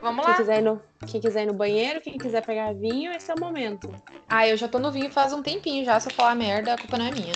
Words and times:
Vamos 0.00 0.24
Quem 0.24 0.32
lá. 0.32 0.36
quiser, 0.38 0.62
no, 0.62 0.82
quem 1.06 1.20
quiser 1.20 1.42
ir 1.42 1.46
no 1.46 1.54
banheiro, 1.54 2.00
quem 2.00 2.16
quiser 2.16 2.44
pegar 2.44 2.72
vinho, 2.72 3.12
esse 3.12 3.30
é 3.30 3.34
o 3.34 3.40
momento. 3.40 3.92
Ah, 4.28 4.48
eu 4.48 4.56
já 4.56 4.66
tô 4.66 4.78
no 4.78 4.90
vinho 4.90 5.10
faz 5.10 5.32
um 5.32 5.42
tempinho 5.42 5.84
já. 5.84 6.00
Se 6.00 6.08
eu 6.08 6.14
falar 6.14 6.34
merda, 6.34 6.74
a 6.74 6.78
culpa 6.78 6.96
não 6.96 7.06
é 7.06 7.10
minha. 7.10 7.32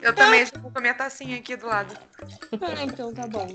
Eu 0.00 0.14
também 0.14 0.44
já 0.44 0.52
vou 0.60 0.70
com 0.70 0.78
a 0.78 0.80
minha 0.80 0.94
tacinha 0.94 1.36
aqui 1.36 1.56
do 1.56 1.66
lado. 1.66 1.96
Ah, 2.60 2.82
então 2.82 3.14
tá 3.14 3.26
bom. 3.26 3.46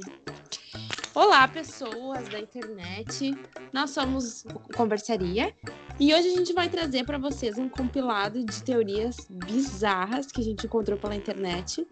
Olá, 1.14 1.48
pessoas 1.48 2.30
da 2.30 2.40
internet. 2.40 3.36
Nós 3.74 3.90
somos 3.90 4.46
o 4.46 4.60
Conversaria 4.76 5.54
e 6.00 6.14
hoje 6.14 6.28
a 6.28 6.38
gente 6.38 6.54
vai 6.54 6.70
trazer 6.70 7.06
para 7.06 7.18
vocês 7.18 7.58
um 7.58 7.68
compilado 7.68 8.46
de 8.46 8.64
teorias 8.64 9.18
bizarras 9.30 10.28
que 10.28 10.40
a 10.40 10.44
gente 10.44 10.68
encontrou 10.68 10.98
pela 10.98 11.16
internet, 11.16 11.88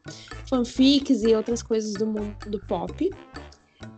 fanfics 0.47 1.23
e 1.23 1.35
outras 1.35 1.63
coisas 1.63 1.93
do 1.93 2.05
mundo 2.05 2.37
do 2.47 2.59
pop. 2.67 3.09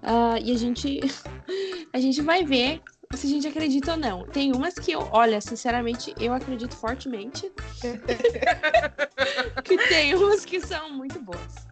Ah, 0.02 0.40
e 0.40 0.52
a 0.52 0.58
gente 0.58 1.00
a 1.94 2.00
gente 2.00 2.22
vai 2.22 2.44
ver 2.44 2.82
se 3.14 3.28
a 3.28 3.30
gente 3.30 3.48
acredita 3.48 3.92
ou 3.92 3.98
não. 3.98 4.26
Tem 4.26 4.54
umas 4.54 4.74
que 4.74 4.92
eu, 4.92 5.08
olha, 5.12 5.40
sinceramente, 5.40 6.14
eu 6.20 6.34
acredito 6.34 6.76
fortemente. 6.76 7.52
que 9.64 9.78
tem 9.88 10.14
umas 10.16 10.44
que 10.44 10.60
são 10.60 10.92
muito 10.92 11.20
boas. 11.20 11.68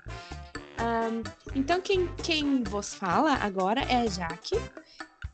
Ahn, 0.78 1.24
então, 1.54 1.82
quem, 1.82 2.08
quem 2.24 2.64
vos 2.64 2.94
fala 2.94 3.34
agora 3.36 3.82
é 3.82 3.98
a 3.98 4.08
Jaque. 4.08 4.60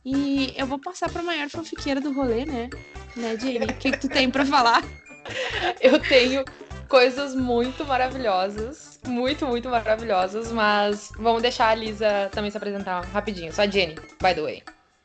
E 0.04 0.52
eu 0.56 0.66
vou 0.66 0.78
passar 0.78 1.10
para 1.10 1.20
a 1.20 1.24
maior 1.24 1.48
fanfiqueira 1.48 2.00
do 2.00 2.12
rolê, 2.12 2.44
né? 2.44 2.68
Né, 3.16 3.38
Jenny? 3.38 3.66
O 3.66 3.76
que, 3.76 3.92
que 3.92 3.98
tu 3.98 4.08
tem 4.08 4.30
para 4.30 4.44
falar? 4.44 4.82
Eu 5.80 6.00
tenho 6.00 6.44
coisas 6.88 7.34
muito 7.34 7.84
maravilhosas. 7.84 8.91
Muito, 9.06 9.46
muito 9.46 9.68
maravilhosas. 9.68 10.52
Mas 10.52 11.10
vamos 11.18 11.42
deixar 11.42 11.68
a 11.68 11.74
Lisa 11.74 12.28
também 12.32 12.50
se 12.50 12.56
apresentar 12.56 13.04
rapidinho. 13.06 13.52
Só 13.52 13.62
a 13.62 13.66
Jenny, 13.66 13.94
by 14.20 14.34
the 14.34 14.42
way. 14.42 14.62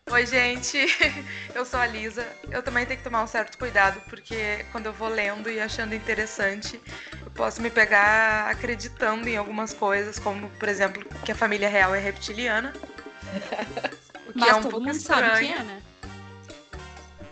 Oi, 0.10 0.26
gente. 0.26 0.78
Eu 1.54 1.66
sou 1.66 1.80
a 1.80 1.86
Lisa. 1.86 2.26
Eu 2.50 2.64
também 2.64 2.86
tenho 2.86 2.98
que 2.98 3.04
tomar 3.04 3.23
um 3.23 3.28
certo 3.28 3.58
cuidado, 3.58 4.00
porque 4.09 4.66
quando 4.72 4.86
eu 4.86 4.94
vou 4.94 5.09
lendo 5.09 5.50
e 5.50 5.59
achando 5.59 5.94
interessante, 5.94 6.80
eu 7.26 7.31
posso 7.31 7.62
me 7.62 7.70
pegar 7.70 8.50
acreditando 8.50 9.28
em 9.28 9.36
algumas 9.36 9.73
coisas, 9.73 10.17
como, 10.17 10.50
por 10.52 10.70
exemplo, 10.70 11.04
que 11.26 11.32
a 11.32 11.36
família 11.36 11.67
real 11.67 11.94
é 11.94 12.00
reptiliana. 12.00 12.73
O 14.28 14.34
que 14.34 14.39
Mas 14.39 14.50
é 14.50 14.56
um 14.56 14.61
todo 14.61 14.72
pouco 14.72 14.86
mundo 14.86 14.95
estranho. 14.95 15.26
sabe 15.36 15.48
que 15.48 15.54
é, 15.54 15.64
né? 15.64 15.82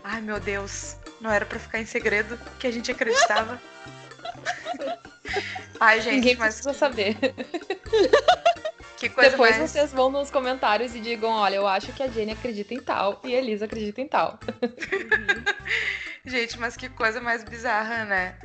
Ai, 0.02 0.20
meu 0.22 0.40
Deus. 0.40 0.96
Não 1.20 1.30
era 1.30 1.44
pra 1.44 1.58
ficar 1.58 1.78
em 1.78 1.84
segredo 1.84 2.38
que 2.58 2.66
a 2.66 2.70
gente 2.70 2.90
acreditava. 2.90 3.60
Ai, 5.80 6.00
gente, 6.00 6.16
Ninguém 6.16 6.36
mas 6.36 6.54
precisa 6.54 6.74
saber. 6.74 7.16
que 8.96 9.08
coisa 9.08 9.30
Depois 9.30 9.58
mais... 9.58 9.70
vocês 9.70 9.92
vão 9.92 10.10
nos 10.10 10.30
comentários 10.30 10.94
e 10.94 11.00
digam: 11.00 11.30
olha, 11.30 11.56
eu 11.56 11.66
acho 11.66 11.92
que 11.92 12.02
a 12.02 12.08
Jenny 12.08 12.32
acredita 12.32 12.74
em 12.74 12.80
tal 12.80 13.20
e 13.24 13.34
a 13.34 13.38
Elisa 13.38 13.64
acredita 13.64 14.00
em 14.00 14.08
tal. 14.08 14.38
Gente, 16.24 16.58
mas 16.58 16.76
que 16.76 16.88
coisa 16.88 17.20
mais 17.20 17.44
bizarra, 17.44 18.04
né? 18.04 18.36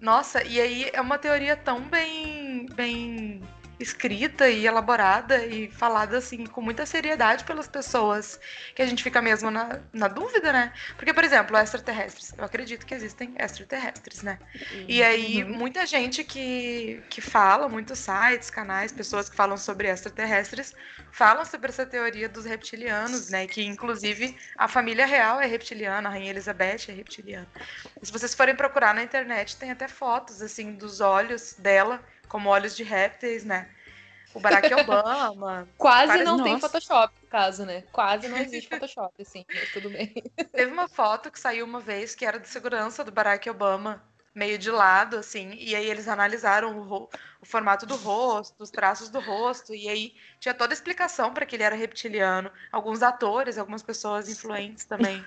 Nossa, 0.00 0.42
e 0.44 0.60
aí 0.60 0.90
é 0.92 1.00
uma 1.00 1.18
teoria 1.18 1.56
tão 1.56 1.80
bem, 1.80 2.66
bem 2.74 3.42
escrita 3.78 4.48
e 4.48 4.66
elaborada 4.66 5.44
e 5.46 5.70
falada 5.70 6.18
assim 6.18 6.46
com 6.46 6.60
muita 6.60 6.84
seriedade 6.86 7.44
pelas 7.44 7.68
pessoas 7.68 8.38
que 8.74 8.82
a 8.82 8.86
gente 8.86 9.02
fica 9.02 9.20
mesmo 9.22 9.50
na, 9.50 9.80
na 9.92 10.08
dúvida, 10.08 10.52
né? 10.52 10.72
Porque, 10.96 11.12
por 11.14 11.24
exemplo, 11.24 11.56
extraterrestres. 11.56 12.32
Eu 12.36 12.44
acredito 12.44 12.84
que 12.86 12.94
existem 12.94 13.34
extraterrestres, 13.38 14.22
né? 14.22 14.38
E 14.86 15.02
aí, 15.02 15.44
Uhum. 15.44 15.50
muita 15.58 15.86
gente 15.86 16.24
que, 16.24 17.02
que 17.08 17.20
fala, 17.20 17.68
muitos 17.68 17.98
sites, 17.98 18.50
canais, 18.50 18.92
pessoas 18.92 19.28
que 19.28 19.36
falam 19.36 19.56
sobre 19.56 19.88
extraterrestres, 19.88 20.74
falam 21.10 21.44
sobre 21.44 21.68
essa 21.70 21.86
teoria 21.86 22.28
dos 22.28 22.44
reptilianos, 22.44 23.28
né? 23.30 23.46
Que, 23.46 23.62
inclusive, 23.64 24.36
a 24.56 24.68
família 24.68 25.06
real 25.06 25.40
é 25.40 25.46
reptiliana, 25.46 26.08
a 26.08 26.12
Rainha 26.12 26.30
Elizabeth 26.30 26.86
é 26.88 26.92
reptiliana. 26.92 27.48
E 28.02 28.06
se 28.06 28.12
vocês 28.12 28.34
forem 28.34 28.54
procurar 28.56 28.94
na 28.94 29.02
internet, 29.02 29.56
tem 29.56 29.70
até 29.70 29.88
fotos, 29.88 30.42
assim, 30.42 30.74
dos 30.74 31.00
olhos 31.00 31.54
dela, 31.58 32.02
como 32.28 32.48
olhos 32.48 32.76
de 32.76 32.82
répteis, 32.84 33.44
né? 33.44 33.68
O 34.34 34.40
Barack 34.40 34.72
Obama. 34.74 35.66
Quase 35.78 36.06
Parece- 36.08 36.24
não 36.24 36.42
tem. 36.42 36.60
Photoshop, 36.60 37.14
no 37.22 37.28
caso, 37.28 37.64
né? 37.64 37.82
Quase 37.90 38.28
não 38.28 38.36
existe 38.38 38.68
Photoshop, 38.68 39.14
assim, 39.22 39.44
mas 39.52 39.72
tudo 39.72 39.90
bem. 39.90 40.12
Teve 40.52 40.70
uma 40.72 40.86
foto 40.88 41.30
que 41.30 41.40
saiu 41.40 41.64
uma 41.64 41.80
vez 41.80 42.14
que 42.14 42.24
era 42.26 42.38
de 42.38 42.48
segurança 42.48 43.02
do 43.02 43.10
Barack 43.10 43.48
Obama, 43.48 44.02
meio 44.34 44.58
de 44.58 44.70
lado, 44.70 45.16
assim, 45.16 45.52
e 45.54 45.74
aí 45.74 45.88
eles 45.90 46.06
analisaram 46.06 46.78
o, 46.78 47.08
o 47.40 47.46
formato 47.46 47.84
do 47.86 47.96
rosto, 47.96 48.62
os 48.62 48.70
traços 48.70 49.08
do 49.08 49.18
rosto, 49.18 49.74
e 49.74 49.88
aí 49.88 50.14
tinha 50.38 50.54
toda 50.54 50.72
a 50.72 50.76
explicação 50.76 51.32
para 51.34 51.44
que 51.46 51.56
ele 51.56 51.62
era 51.64 51.74
reptiliano. 51.74 52.50
Alguns 52.70 53.02
atores, 53.02 53.58
algumas 53.58 53.82
pessoas 53.82 54.28
influentes 54.28 54.84
também. 54.84 55.24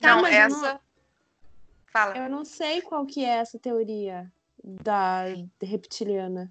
Tá, 0.00 0.16
não, 0.16 0.26
essa. 0.26 0.72
não- 0.74 0.80
Fala. 1.86 2.16
Eu 2.16 2.28
não 2.28 2.44
sei 2.44 2.80
qual 2.82 3.04
que 3.06 3.22
é 3.24 3.28
essa 3.38 3.58
teoria 3.58 4.30
da 4.62 5.24
reptiliana. 5.60 6.50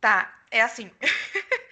Tá, 0.00 0.42
é 0.50 0.62
assim. 0.62 0.90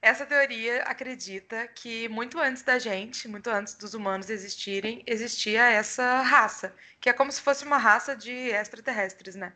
Essa 0.00 0.24
teoria 0.24 0.82
acredita 0.84 1.66
que 1.68 2.08
muito 2.08 2.38
antes 2.38 2.62
da 2.62 2.78
gente, 2.78 3.26
muito 3.26 3.50
antes 3.50 3.74
dos 3.74 3.94
humanos 3.94 4.30
existirem, 4.30 5.02
existia 5.04 5.64
essa 5.64 6.22
raça, 6.22 6.72
que 7.00 7.08
é 7.10 7.12
como 7.12 7.32
se 7.32 7.40
fosse 7.40 7.64
uma 7.64 7.78
raça 7.78 8.14
de 8.14 8.32
extraterrestres, 8.32 9.34
né? 9.34 9.52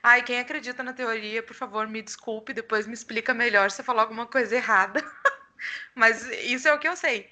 Ai, 0.00 0.22
quem 0.22 0.38
acredita 0.38 0.84
na 0.84 0.92
teoria, 0.92 1.42
por 1.42 1.54
favor, 1.54 1.88
me 1.88 2.02
desculpe, 2.02 2.52
depois 2.52 2.86
me 2.86 2.94
explica 2.94 3.34
melhor 3.34 3.70
se 3.70 3.80
eu 3.80 3.84
falar 3.84 4.02
alguma 4.02 4.26
coisa 4.26 4.54
errada. 4.54 5.02
Mas 5.94 6.24
isso 6.44 6.68
é 6.68 6.72
o 6.72 6.78
que 6.78 6.88
eu 6.88 6.96
sei. 6.96 7.28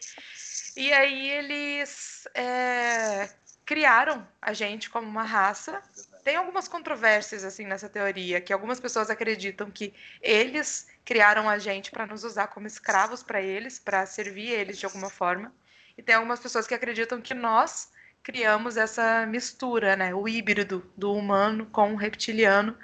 E 0.77 0.93
aí 0.93 1.31
eles 1.31 2.27
é, 2.35 3.31
criaram 3.65 4.27
a 4.43 4.53
gente 4.53 4.91
como 4.91 5.07
uma 5.07 5.23
raça. 5.23 5.83
Tem 6.29 6.37
algumas 6.37 6.69
controvérsias 6.69 7.43
assim 7.43 7.65
nessa 7.65 7.89
teoria, 7.89 8.39
que 8.39 8.53
algumas 8.53 8.79
pessoas 8.79 9.09
acreditam 9.09 9.71
que 9.71 9.95
eles 10.21 10.87
criaram 11.03 11.49
a 11.49 11.57
gente 11.57 11.91
para 11.91 12.07
nos 12.07 12.23
usar 12.23 12.49
como 12.49 12.67
escravos 12.67 13.23
para 13.23 13.41
eles, 13.41 13.79
para 13.79 14.05
servir 14.05 14.51
eles 14.51 14.77
de 14.77 14.85
alguma 14.85 15.09
forma. 15.09 15.51
E 15.97 16.03
tem 16.03 16.17
algumas 16.17 16.39
pessoas 16.39 16.67
que 16.67 16.75
acreditam 16.75 17.23
que 17.23 17.33
nós 17.33 17.91
criamos 18.23 18.77
essa 18.77 19.25
mistura, 19.25 19.97
né, 19.97 20.15
o 20.15 20.29
híbrido 20.29 20.93
do 20.95 21.15
humano 21.15 21.65
com 21.65 21.95
o 21.95 21.97
reptiliano 21.97 22.77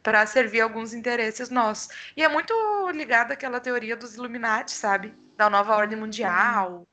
para 0.00 0.24
servir 0.24 0.60
alguns 0.60 0.94
interesses 0.94 1.50
nossos. 1.50 1.92
E 2.16 2.22
é 2.22 2.28
muito 2.28 2.54
ligado 2.94 3.32
àquela 3.32 3.58
teoria 3.58 3.96
dos 3.96 4.14
Illuminati, 4.14 4.70
sabe? 4.70 5.12
Da 5.36 5.50
nova 5.50 5.74
ordem 5.74 5.98
mundial, 5.98 6.86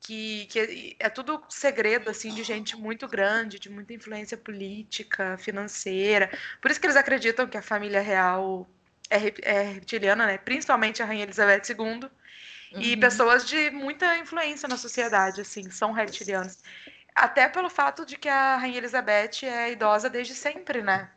que, 0.00 0.46
que 0.46 0.96
é 0.98 1.08
tudo 1.08 1.42
segredo 1.48 2.10
assim 2.10 2.32
de 2.32 2.42
gente 2.44 2.76
muito 2.76 3.08
grande, 3.08 3.58
de 3.58 3.68
muita 3.70 3.92
influência 3.92 4.36
política, 4.36 5.36
financeira. 5.38 6.30
Por 6.60 6.70
isso 6.70 6.80
que 6.80 6.86
eles 6.86 6.96
acreditam 6.96 7.46
que 7.46 7.56
a 7.56 7.62
família 7.62 8.00
real 8.00 8.68
é, 9.10 9.16
é 9.42 9.62
reptiliana, 9.62 10.26
né? 10.26 10.38
Principalmente 10.38 11.02
a 11.02 11.06
rainha 11.06 11.24
Elizabeth 11.24 11.62
II 11.70 12.08
e 12.78 12.94
Uhum. 12.94 13.00
pessoas 13.00 13.46
de 13.46 13.70
muita 13.70 14.16
influência 14.18 14.68
na 14.68 14.76
sociedade, 14.76 15.40
assim, 15.40 15.70
são 15.70 15.92
reptilianos. 15.92 16.58
Até 17.14 17.48
pelo 17.48 17.70
fato 17.70 18.04
de 18.04 18.16
que 18.18 18.28
a 18.28 18.56
rainha 18.58 18.78
Elizabeth 18.78 19.44
é 19.44 19.72
idosa 19.72 20.10
desde 20.10 20.34
sempre, 20.34 20.82
né? 20.82 21.10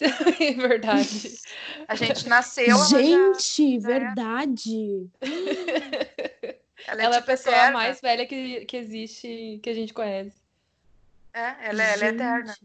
É 0.40 0.52
verdade. 0.54 1.38
A 1.86 1.94
gente 1.94 2.28
nasceu, 2.28 2.76
ela 2.76 2.84
já- 2.88 3.32
Gente, 3.34 3.78
verdade. 3.78 5.08
ela 6.86 7.02
é, 7.02 7.04
Ela 7.04 7.14
é 7.14 7.18
a 7.18 7.20
tipo 7.20 7.26
pessoa 7.26 7.54
eterna. 7.54 7.72
mais 7.72 8.00
velha 8.00 8.26
que, 8.26 8.64
que 8.66 8.76
existe, 8.76 9.60
que 9.62 9.70
a 9.70 9.74
gente 9.74 9.92
conhece. 9.94 10.32
É, 11.32 11.68
ela, 11.68 11.82
é- 11.82 11.92
ela 11.94 12.04
é 12.04 12.08
eterna. 12.08 12.56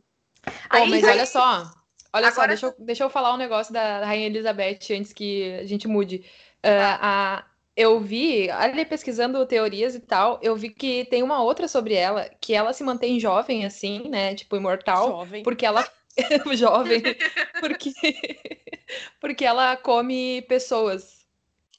Bom, 0.46 0.52
Aí- 0.70 0.90
mas 0.90 1.04
aí- 1.04 1.10
olha 1.12 1.26
só. 1.26 1.72
Olha 2.12 2.28
só, 2.32 2.42
Agora- 2.42 2.48
deixa 2.50 2.66
eu, 2.68 2.76
deixa 2.80 3.04
eu 3.04 3.10
falar 3.10 3.34
um 3.34 3.38
negócio 3.38 3.72
da 3.74 4.04
Rainha 4.06 4.28
Elizabeth 4.28 4.80
antes 4.92 5.14
que 5.14 5.54
a 5.60 5.66
gente 5.66 5.88
mude. 5.88 6.26
Ah, 6.64 7.00
a, 7.40 7.44
eu 7.76 8.00
vi, 8.00 8.50
ali 8.50 8.84
pesquisando 8.84 9.46
teorias 9.46 9.94
e 9.96 10.00
tal, 10.00 10.40
eu 10.42 10.56
vi 10.56 10.70
que 10.72 11.06
tem 11.06 11.22
uma 11.24 11.42
outra 11.44 11.68
sobre 11.68 11.94
ela, 11.94 12.28
que 12.42 12.54
ela 12.54 12.74
se 12.74 12.84
mantém 12.84 13.20
jovem, 13.20 13.64
assim, 13.66 14.10
né? 14.10 14.34
Tipo, 14.36 14.56
imortal, 14.58 15.08
Jovem. 15.10 15.44
porque 15.44 15.66
ela. 15.66 15.88
jovem. 16.58 17.02
Porque, 17.62 17.92
porque 19.22 19.46
ela 19.46 19.78
come 19.78 20.42
pessoas. 20.44 21.19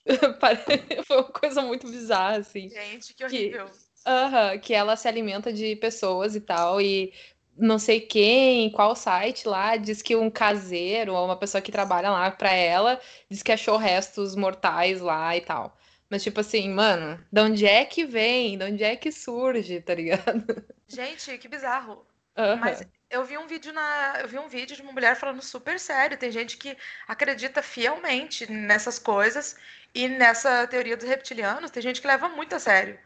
Foi 1.07 1.17
uma 1.19 1.25
coisa 1.25 1.63
muito 1.63 1.89
bizarra, 1.89 2.39
assim. 2.39 2.69
Gente, 2.69 3.15
que 3.15 3.25
horrível. 3.25 3.71
Aham, 4.07 4.59
que 4.59 4.73
ela 4.73 4.97
se 4.97 5.07
alimenta 5.07 5.53
de 5.53 5.77
pessoas 5.77 6.35
e 6.35 6.41
tal, 6.41 6.81
e 6.81 7.13
não 7.57 7.79
sei 7.79 8.01
quem, 8.01 8.71
qual 8.71 8.97
site 8.97 9.47
lá, 9.47 9.77
diz 9.77 10.01
que 10.01 10.17
um 10.17 10.31
caseiro 10.31 11.15
ou 11.15 11.25
uma 11.27 11.37
pessoa 11.37 11.61
que 11.61 11.71
trabalha 11.71 12.11
lá 12.11 12.31
pra 12.31 12.53
ela, 12.53 12.99
diz 13.29 13.43
que 13.43 13.53
achou 13.53 13.77
restos 13.77 14.35
mortais 14.35 15.01
lá 15.01 15.37
e 15.37 15.43
tal. 15.43 15.77
Mas, 16.09 16.23
tipo 16.23 16.41
assim, 16.41 16.69
mano, 16.71 17.23
de 17.31 17.41
onde 17.41 17.67
é 17.67 17.85
que 17.85 18.05
vem? 18.05 18.59
De 18.59 18.65
onde 18.65 18.83
é 18.83 18.97
que 18.97 19.13
surge, 19.13 19.81
tá 19.83 19.95
ligado? 19.95 20.65
Gente, 20.89 21.39
que 21.39 21.47
bizarro. 21.47 22.05
Aham. 22.37 22.61
Mas 22.61 22.83
eu 23.11 23.25
vi 23.25 23.37
um 23.37 23.47
vídeo 23.47 23.73
na, 23.73 24.21
eu 24.21 24.29
vi 24.29 24.39
um 24.39 24.49
vídeo 24.49 24.77
de 24.77 24.83
uma 24.83 24.93
mulher 24.93 25.17
falando 25.17 25.43
super 25.43 25.81
sério. 25.81 26.17
Tem 26.17 26.31
gente 26.31 26.57
que 26.57 26.77
acredita 27.09 27.61
fielmente 27.61 28.51
nessas 28.51 28.99
coisas 28.99 29.57
e 29.93 30.09
nessa 30.09 30.67
teoria 30.69 30.97
dos 30.97 31.07
reptilianos. 31.07 31.73
Tem 31.73 31.83
gente 31.83 32.01
que 32.01 32.07
leva 32.07 32.29
muito 32.29 32.55
a 32.55 32.61
sério. 32.61 32.99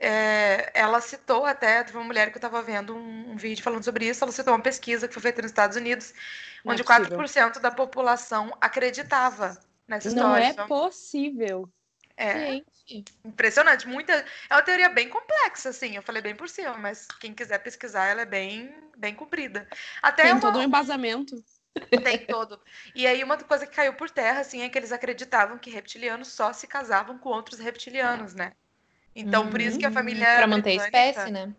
É, 0.00 0.70
ela 0.74 1.00
citou 1.00 1.44
até, 1.44 1.84
uma 1.92 2.04
mulher 2.04 2.30
que 2.30 2.36
eu 2.36 2.38
estava 2.38 2.62
vendo 2.62 2.94
um, 2.94 3.32
um, 3.32 3.36
vídeo 3.36 3.64
falando 3.64 3.82
sobre 3.82 4.08
isso, 4.08 4.22
ela 4.22 4.30
citou 4.30 4.54
uma 4.54 4.62
pesquisa 4.62 5.08
que 5.08 5.14
foi 5.14 5.22
feita 5.22 5.42
nos 5.42 5.50
Estados 5.50 5.76
Unidos, 5.76 6.14
Não 6.64 6.72
onde 6.72 6.82
é 6.82 6.84
4% 6.84 7.58
da 7.58 7.72
população 7.72 8.56
acreditava 8.60 9.58
nessa 9.88 10.06
história. 10.06 10.54
Não 10.54 10.64
é 10.64 10.68
possível. 10.68 11.68
É. 12.18 12.62
Gente. 12.84 13.14
Impressionante. 13.24 13.86
Muita... 13.86 14.12
É 14.50 14.54
uma 14.54 14.62
teoria 14.62 14.88
bem 14.88 15.08
complexa, 15.08 15.68
assim. 15.68 15.94
Eu 15.94 16.02
falei 16.02 16.20
bem 16.20 16.34
por 16.34 16.48
cima, 16.48 16.76
mas 16.76 17.06
quem 17.20 17.32
quiser 17.32 17.58
pesquisar, 17.58 18.06
ela 18.06 18.22
é 18.22 18.26
bem, 18.26 18.74
bem 18.96 19.14
comprida. 19.14 19.68
Até 20.02 20.24
Tem 20.24 20.32
uma... 20.32 20.40
todo 20.40 20.58
um 20.58 20.62
embasamento. 20.62 21.42
Tem 22.02 22.18
todo. 22.26 22.60
E 22.92 23.06
aí, 23.06 23.22
uma 23.22 23.36
coisa 23.36 23.64
que 23.64 23.76
caiu 23.76 23.94
por 23.94 24.10
terra, 24.10 24.40
assim, 24.40 24.62
é 24.62 24.68
que 24.68 24.76
eles 24.76 24.90
acreditavam 24.90 25.58
que 25.58 25.70
reptilianos 25.70 26.28
só 26.28 26.52
se 26.52 26.66
casavam 26.66 27.16
com 27.18 27.28
outros 27.28 27.60
reptilianos, 27.60 28.34
né? 28.34 28.52
Então, 29.14 29.44
uhum. 29.44 29.50
por 29.50 29.60
isso 29.60 29.78
que 29.78 29.86
a 29.86 29.88
hum, 29.88 29.92
família. 29.92 30.26
Para 30.36 30.46
manter 30.48 30.80
a 30.80 30.84
espécie, 30.84 31.30
né? 31.30 31.54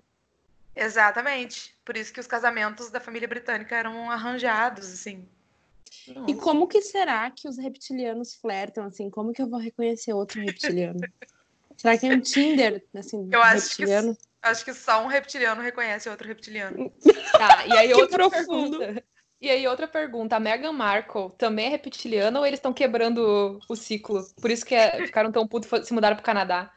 Exatamente. 0.75 1.73
Por 1.85 1.95
isso 1.95 2.11
que 2.11 2.19
os 2.19 2.27
casamentos 2.27 2.89
da 2.89 2.99
família 2.99 3.27
britânica 3.27 3.75
eram 3.75 4.11
arranjados, 4.11 4.91
assim. 4.91 5.27
E 6.27 6.35
como 6.35 6.67
que 6.67 6.81
será 6.81 7.29
que 7.31 7.47
os 7.47 7.57
reptilianos 7.57 8.35
flertam, 8.35 8.85
assim? 8.85 9.09
Como 9.09 9.33
que 9.33 9.41
eu 9.41 9.49
vou 9.49 9.59
reconhecer 9.59 10.13
outro 10.13 10.41
reptiliano? 10.41 10.99
será 11.77 11.97
que 11.97 12.07
é 12.07 12.13
um 12.13 12.19
Tinder, 12.19 12.83
assim, 12.95 13.29
eu 13.31 13.41
acho 13.41 13.69
reptiliano? 13.69 14.15
Que, 14.15 14.21
acho 14.43 14.65
que 14.65 14.73
só 14.73 15.03
um 15.03 15.07
reptiliano 15.07 15.61
reconhece 15.61 16.09
outro 16.09 16.27
reptiliano. 16.27 16.91
Tá, 17.31 17.65
e 17.67 17.77
aí 17.77 17.93
outra 17.93 18.29
profundo. 18.29 18.79
pergunta. 18.79 19.03
E 19.41 19.49
aí, 19.49 19.65
outra 19.65 19.87
pergunta: 19.87 20.35
a 20.35 20.39
Meghan 20.39 20.73
Markle 20.73 21.31
também 21.37 21.67
é 21.67 21.69
reptiliana 21.69 22.39
ou 22.39 22.45
eles 22.45 22.57
estão 22.57 22.73
quebrando 22.73 23.59
o 23.69 23.75
ciclo? 23.75 24.21
Por 24.41 24.51
isso 24.51 24.65
que 24.65 24.75
é, 24.75 25.05
ficaram 25.05 25.31
tão 25.31 25.47
putos 25.47 25.87
se 25.87 25.93
mudaram 25.93 26.15
pro 26.15 26.25
Canadá. 26.25 26.71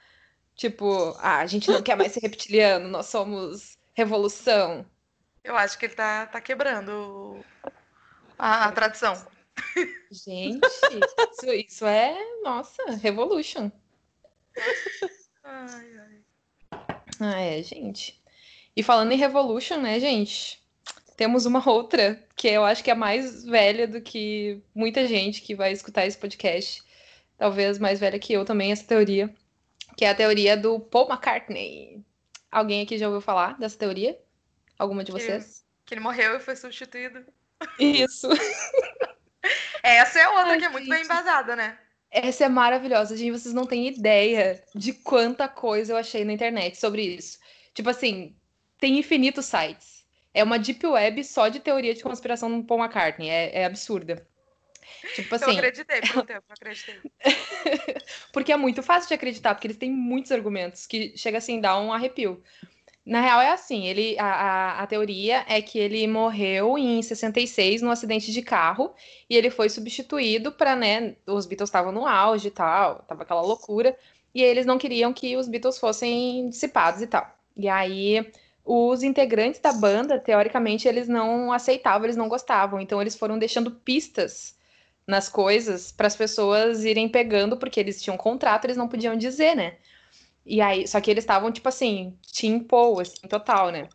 Tipo, 0.55 1.17
ah, 1.19 1.39
a 1.39 1.47
gente 1.47 1.69
não 1.71 1.83
quer 1.83 1.97
mais 1.97 2.13
ser 2.13 2.21
reptiliano, 2.21 2.89
nós 2.89 3.07
somos 3.07 3.77
revolução. 3.95 4.87
Eu 5.43 5.57
acho 5.57 5.77
que 5.77 5.87
ele 5.87 5.95
tá, 5.95 6.27
tá 6.27 6.41
quebrando 6.41 7.45
a, 8.43 8.65
a 8.67 8.73
tradição. 8.73 9.15
Gente, 10.11 10.67
isso, 10.67 11.53
isso 11.53 11.87
é, 11.87 12.17
nossa, 12.43 12.83
revolution. 12.97 13.71
Ai, 15.45 15.99
ai. 15.99 16.83
Ah, 17.21 17.41
é, 17.41 17.63
gente. 17.63 18.21
E 18.75 18.83
falando 18.83 19.13
em 19.13 19.17
revolution, 19.17 19.77
né, 19.81 20.01
gente? 20.01 20.61
Temos 21.17 21.47
uma 21.47 21.67
outra 21.69 22.21
que 22.35 22.49
eu 22.49 22.65
acho 22.65 22.83
que 22.83 22.91
é 22.91 22.95
mais 22.95 23.45
velha 23.45 23.87
do 23.87 24.01
que 24.01 24.61
muita 24.75 25.07
gente 25.07 25.41
que 25.43 25.55
vai 25.55 25.71
escutar 25.71 26.05
esse 26.05 26.19
podcast. 26.19 26.83
Talvez 27.37 27.79
mais 27.79 28.01
velha 28.01 28.19
que 28.19 28.33
eu 28.33 28.45
também, 28.45 28.73
essa 28.73 28.85
teoria 28.85 29.33
que 29.97 30.05
é 30.05 30.11
a 30.11 30.15
teoria 30.15 30.57
do 30.57 30.81
Paul 30.81 31.09
McCartney. 31.09 32.03
Alguém 32.51 32.83
aqui 32.83 32.99
já 32.99 33.07
ouviu 33.07 33.21
falar 33.21 33.59
dessa 33.59 33.79
teoria? 33.79 34.19
Alguma 34.79 35.05
de 35.05 35.13
vocês? 35.13 35.65
Que, 35.85 35.87
que 35.87 35.95
ele 35.95 36.01
morreu 36.01 36.37
e 36.37 36.41
foi 36.41 36.57
substituído. 36.57 37.25
Isso. 37.79 38.29
Essa 39.83 40.21
é 40.21 40.29
outra 40.29 40.53
Ai, 40.53 40.59
que 40.59 40.65
é 40.65 40.69
muito 40.69 40.85
gente. 40.85 40.95
bem 40.95 41.05
embasada, 41.05 41.57
né? 41.57 41.79
Essa 42.11 42.45
é 42.45 42.49
maravilhosa, 42.49 43.17
gente. 43.17 43.33
Vocês 43.33 43.55
não 43.55 43.67
têm 43.67 43.89
ideia 43.89 44.63
de 44.75 44.93
quanta 44.93 45.49
coisa 45.49 45.93
eu 45.93 45.97
achei 45.97 46.25
na 46.25 46.33
internet 46.33 46.79
sobre 46.79 47.03
isso. 47.03 47.39
Tipo 47.75 47.91
assim, 47.91 48.37
tem 48.79 48.99
infinitos 48.99 49.47
sites. 49.47 50.05
É 50.35 50.45
uma 50.45 50.59
deep 50.59 50.87
web 50.87 51.25
só 51.25 51.49
de 51.49 51.61
teoria 51.61 51.95
de 51.95 52.03
conspiração 52.03 52.61
do 52.61 52.67
Paul 52.67 52.81
McCartney. 52.81 53.29
É, 53.29 53.61
é 53.61 53.65
absurda. 53.65 54.27
Tipo 55.15 55.35
assim. 55.35 55.53
Eu 55.53 55.59
acreditei 55.59 56.01
por 56.01 56.19
um 56.19 56.25
tempo, 56.25 56.45
eu 56.49 56.55
acreditei. 56.55 57.01
porque 58.33 58.53
é 58.53 58.57
muito 58.57 58.83
fácil 58.83 59.09
de 59.09 59.15
acreditar, 59.15 59.55
porque 59.55 59.67
eles 59.67 59.77
têm 59.77 59.91
muitos 59.91 60.33
argumentos 60.33 60.87
que 60.87 61.17
chega 61.17 61.39
assim, 61.39 61.61
dá 61.61 61.79
um 61.79 61.93
arrepio. 61.93 62.43
Na 63.05 63.21
real 63.21 63.41
é 63.41 63.51
assim, 63.51 63.87
ele 63.87 64.17
a, 64.19 64.25
a, 64.25 64.83
a, 64.83 64.87
teoria 64.87 65.45
é 65.49 65.61
que 65.61 65.77
ele 65.77 66.07
morreu 66.07 66.79
em 66.79 67.03
66 67.03 67.83
num 67.83 67.91
acidente 67.91 68.31
de 68.31 68.43
carro 68.43 68.95
e 69.29 69.37
ele 69.37 69.51
foi 69.51 69.69
substituído 69.69 70.53
para, 70.53 70.77
né, 70.77 71.17
os 71.27 71.45
Beatles 71.45 71.69
estavam 71.69 71.91
no 71.91 72.07
auge 72.07 72.47
e 72.49 72.51
tal, 72.53 73.01
tava 73.09 73.25
aquela 73.25 73.43
loucura, 73.43 73.97
e 74.33 74.41
eles 74.41 74.65
não 74.65 74.79
queriam 74.79 75.13
que 75.13 75.37
os 75.37 75.49
Beatles 75.49 75.79
fossem 75.79 76.49
dissipados 76.49 77.03
e 77.03 77.07
tal. 77.09 77.29
E 77.57 77.69
aí 77.69 78.25
os 78.65 79.03
integrantes 79.03 79.61
da 79.61 79.73
banda, 79.73 80.19
teoricamente, 80.19 80.87
eles 80.87 81.09
não 81.09 81.53
aceitavam, 81.53 82.07
eles 82.07 82.17
não 82.17 82.29
gostavam, 82.29 82.81
então 82.81 83.01
eles 83.01 83.17
foram 83.17 83.39
deixando 83.39 83.71
pistas 83.71 84.57
nas 85.07 85.29
coisas 85.29 85.91
para 85.91 86.07
as 86.07 86.15
pessoas 86.17 86.85
irem 86.85 87.09
pegando, 87.09 87.57
porque 87.57 87.81
eles 87.81 88.01
tinham 88.01 88.15
um 88.15 88.19
contrato, 88.19 88.65
eles 88.67 88.77
não 88.77 88.89
podiam 88.89 89.17
dizer, 89.17 89.57
né? 89.57 89.77
E 90.47 90.61
aí, 90.61 90.87
só 90.89 91.01
que 91.01 91.11
eles 91.11 91.25
estavam, 91.25 91.53
tipo 91.53 91.69
assim, 91.69 92.17
Team 92.33 92.61
Paul, 92.65 93.01
assim, 93.01 93.27
total, 93.29 93.71
né? 93.71 93.89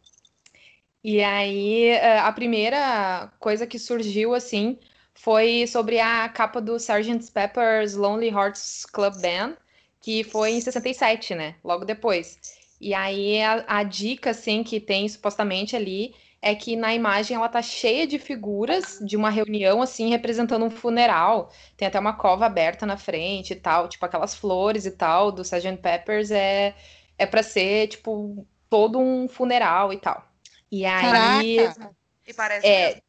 E 1.04 1.24
aí, 1.24 1.86
eh, 1.90 2.20
a 2.20 2.32
primeira 2.34 3.32
coisa 3.40 3.66
que 3.68 3.80
surgiu, 3.80 4.34
assim, 4.34 4.78
foi 5.14 5.66
sobre 5.68 6.00
a 6.00 6.28
capa 6.30 6.60
do 6.62 6.76
Sgt. 6.78 7.32
Pepper's 7.32 7.96
Lonely 7.96 8.30
Hearts 8.30 8.86
Club 8.86 9.16
Band, 9.22 9.56
que 10.02 10.24
foi 10.24 10.52
em 10.52 10.62
67, 10.62 11.34
né? 11.36 11.56
Logo 11.64 11.86
depois. 11.86 12.38
E 12.80 12.94
aí, 12.94 13.42
a, 13.42 13.64
a 13.68 13.84
dica, 13.84 14.32
assim, 14.32 14.64
que 14.64 14.80
tem 14.80 15.08
supostamente 15.08 15.76
ali 15.76 16.14
é 16.42 16.54
que 16.56 16.76
na 16.76 16.94
imagem 16.94 17.36
ela 17.36 17.50
tá 17.50 17.62
cheia 17.62 18.06
de 18.06 18.20
figuras 18.20 19.00
de 19.02 19.18
uma 19.18 19.30
reunião, 19.30 19.82
assim, 19.82 20.10
representando 20.10 20.66
um 20.66 20.70
funeral. 20.70 21.52
Tem 21.76 21.88
até 21.88 22.00
uma 22.00 22.14
cova 22.14 22.46
aberta 22.46 22.86
na 22.86 22.98
frente 22.98 23.54
e 23.54 23.56
tal, 23.56 23.88
tipo 23.88 24.06
aquelas 24.06 24.36
flores 24.36 24.86
e 24.86 24.92
tal 24.92 25.32
do 25.32 25.42
Sgt. 25.42 25.78
Peppers 25.78 26.32
é, 26.32 26.76
é 27.18 27.26
para 27.26 27.42
ser, 27.42 27.88
tipo, 27.88 28.46
todo 28.70 29.00
um 29.00 29.28
funeral 29.28 29.92
e 29.92 29.98
tal. 29.98 30.24
E 30.72 30.86
aí. 30.86 31.58
Caraca. 31.58 31.96
E 32.26 32.34
parece 32.34 32.68
é, 32.68 32.88
mesmo. 32.88 33.02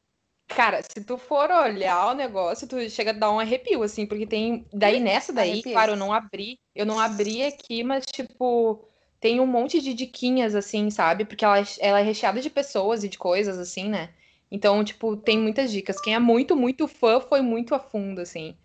Cara, 0.49 0.81
se 0.83 1.05
tu 1.05 1.19
for 1.19 1.51
olhar 1.51 2.11
o 2.11 2.15
negócio, 2.15 2.67
tu 2.67 2.89
chega 2.89 3.11
a 3.11 3.15
dar 3.15 3.31
um 3.31 3.39
arrepio, 3.39 3.83
assim, 3.83 4.07
porque 4.07 4.27
tem. 4.27 4.67
Daí 4.73 4.99
nessa 4.99 5.33
daí, 5.33 5.53
arrepio. 5.53 5.73
claro, 5.73 5.93
eu 5.93 5.97
não 5.97 6.13
abri. 6.13 6.59
Eu 6.75 6.87
não 6.87 6.99
abri 6.99 7.45
aqui, 7.45 7.85
mas, 7.85 8.07
tipo 8.07 8.88
tem 9.20 9.41
um 9.41 9.47
monte 9.47 9.81
de 9.81 9.94
diquinhas, 9.94 10.55
assim, 10.55 10.91
sabe? 10.91 11.25
Porque 11.25 11.44
ela, 11.44 11.56
ela 11.81 12.00
é 12.00 12.03
recheada 12.03 12.41
de 12.41 12.50
pessoas 12.50 13.03
e 13.03 13.09
de 13.09 13.19
coisas, 13.19 13.59
assim, 13.59 13.88
né? 13.88 14.11
Então, 14.50 14.82
tipo, 14.85 15.17
tem 15.17 15.38
muitas 15.38 15.70
dicas. 15.70 16.00
Quem 16.00 16.15
é 16.15 16.19
muito, 16.19 16.56
muito 16.56 16.87
fã 16.88 17.20
foi 17.20 17.41
muito 17.43 17.75
a 17.75 17.79
fundo, 17.79 18.20
assim. 18.20 18.56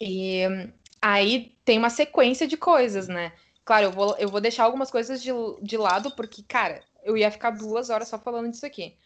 E 0.00 0.42
aí 1.00 1.54
tem 1.64 1.78
uma 1.78 1.90
sequência 1.90 2.46
de 2.46 2.56
coisas, 2.56 3.06
né? 3.06 3.32
Claro, 3.64 3.86
eu 3.86 3.92
vou, 3.92 4.16
eu 4.18 4.28
vou 4.28 4.40
deixar 4.40 4.64
algumas 4.64 4.90
coisas 4.90 5.22
de, 5.22 5.30
de 5.62 5.76
lado, 5.76 6.10
porque, 6.16 6.42
cara, 6.42 6.82
eu 7.04 7.16
ia 7.16 7.30
ficar 7.30 7.50
duas 7.50 7.90
horas 7.90 8.08
só 8.08 8.18
falando 8.18 8.50
disso 8.50 8.66
aqui. 8.66 8.96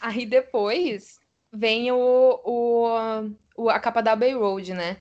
Aí 0.00 0.26
depois 0.26 1.18
vem 1.52 1.90
o, 1.90 2.40
o, 2.44 2.86
o 3.56 3.70
a 3.70 3.80
capa 3.80 4.02
da 4.02 4.14
Bay 4.14 4.34
Road, 4.34 4.74
né? 4.74 4.98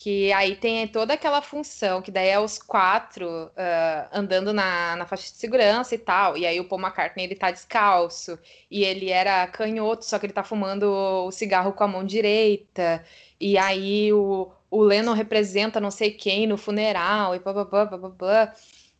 Que 0.00 0.32
aí 0.32 0.54
tem 0.54 0.86
toda 0.86 1.14
aquela 1.14 1.42
função, 1.42 2.00
que 2.00 2.12
daí 2.12 2.28
é 2.28 2.38
os 2.38 2.56
quatro 2.56 3.46
uh, 3.46 4.08
andando 4.12 4.52
na, 4.52 4.94
na 4.94 5.04
faixa 5.04 5.24
de 5.24 5.36
segurança 5.36 5.92
e 5.92 5.98
tal, 5.98 6.36
e 6.36 6.46
aí 6.46 6.60
o 6.60 6.68
Paul 6.68 6.80
McCartney 6.80 7.24
ele 7.24 7.34
tá 7.34 7.50
descalço, 7.50 8.38
e 8.70 8.84
ele 8.84 9.10
era 9.10 9.44
canhoto, 9.48 10.04
só 10.04 10.16
que 10.20 10.26
ele 10.26 10.32
tá 10.32 10.44
fumando 10.44 10.84
o 10.84 11.32
cigarro 11.32 11.72
com 11.72 11.82
a 11.82 11.88
mão 11.88 12.04
direita, 12.04 13.04
e 13.40 13.58
aí 13.58 14.12
o, 14.12 14.52
o 14.70 14.82
Lennon 14.82 15.14
representa 15.14 15.80
não 15.80 15.90
sei 15.90 16.12
quem 16.12 16.46
no 16.46 16.56
funeral, 16.56 17.34
e 17.34 17.40
blá, 17.40 17.52
blá, 17.52 17.64
blá, 17.64 17.86
blá, 17.86 18.08
blá. 18.08 18.54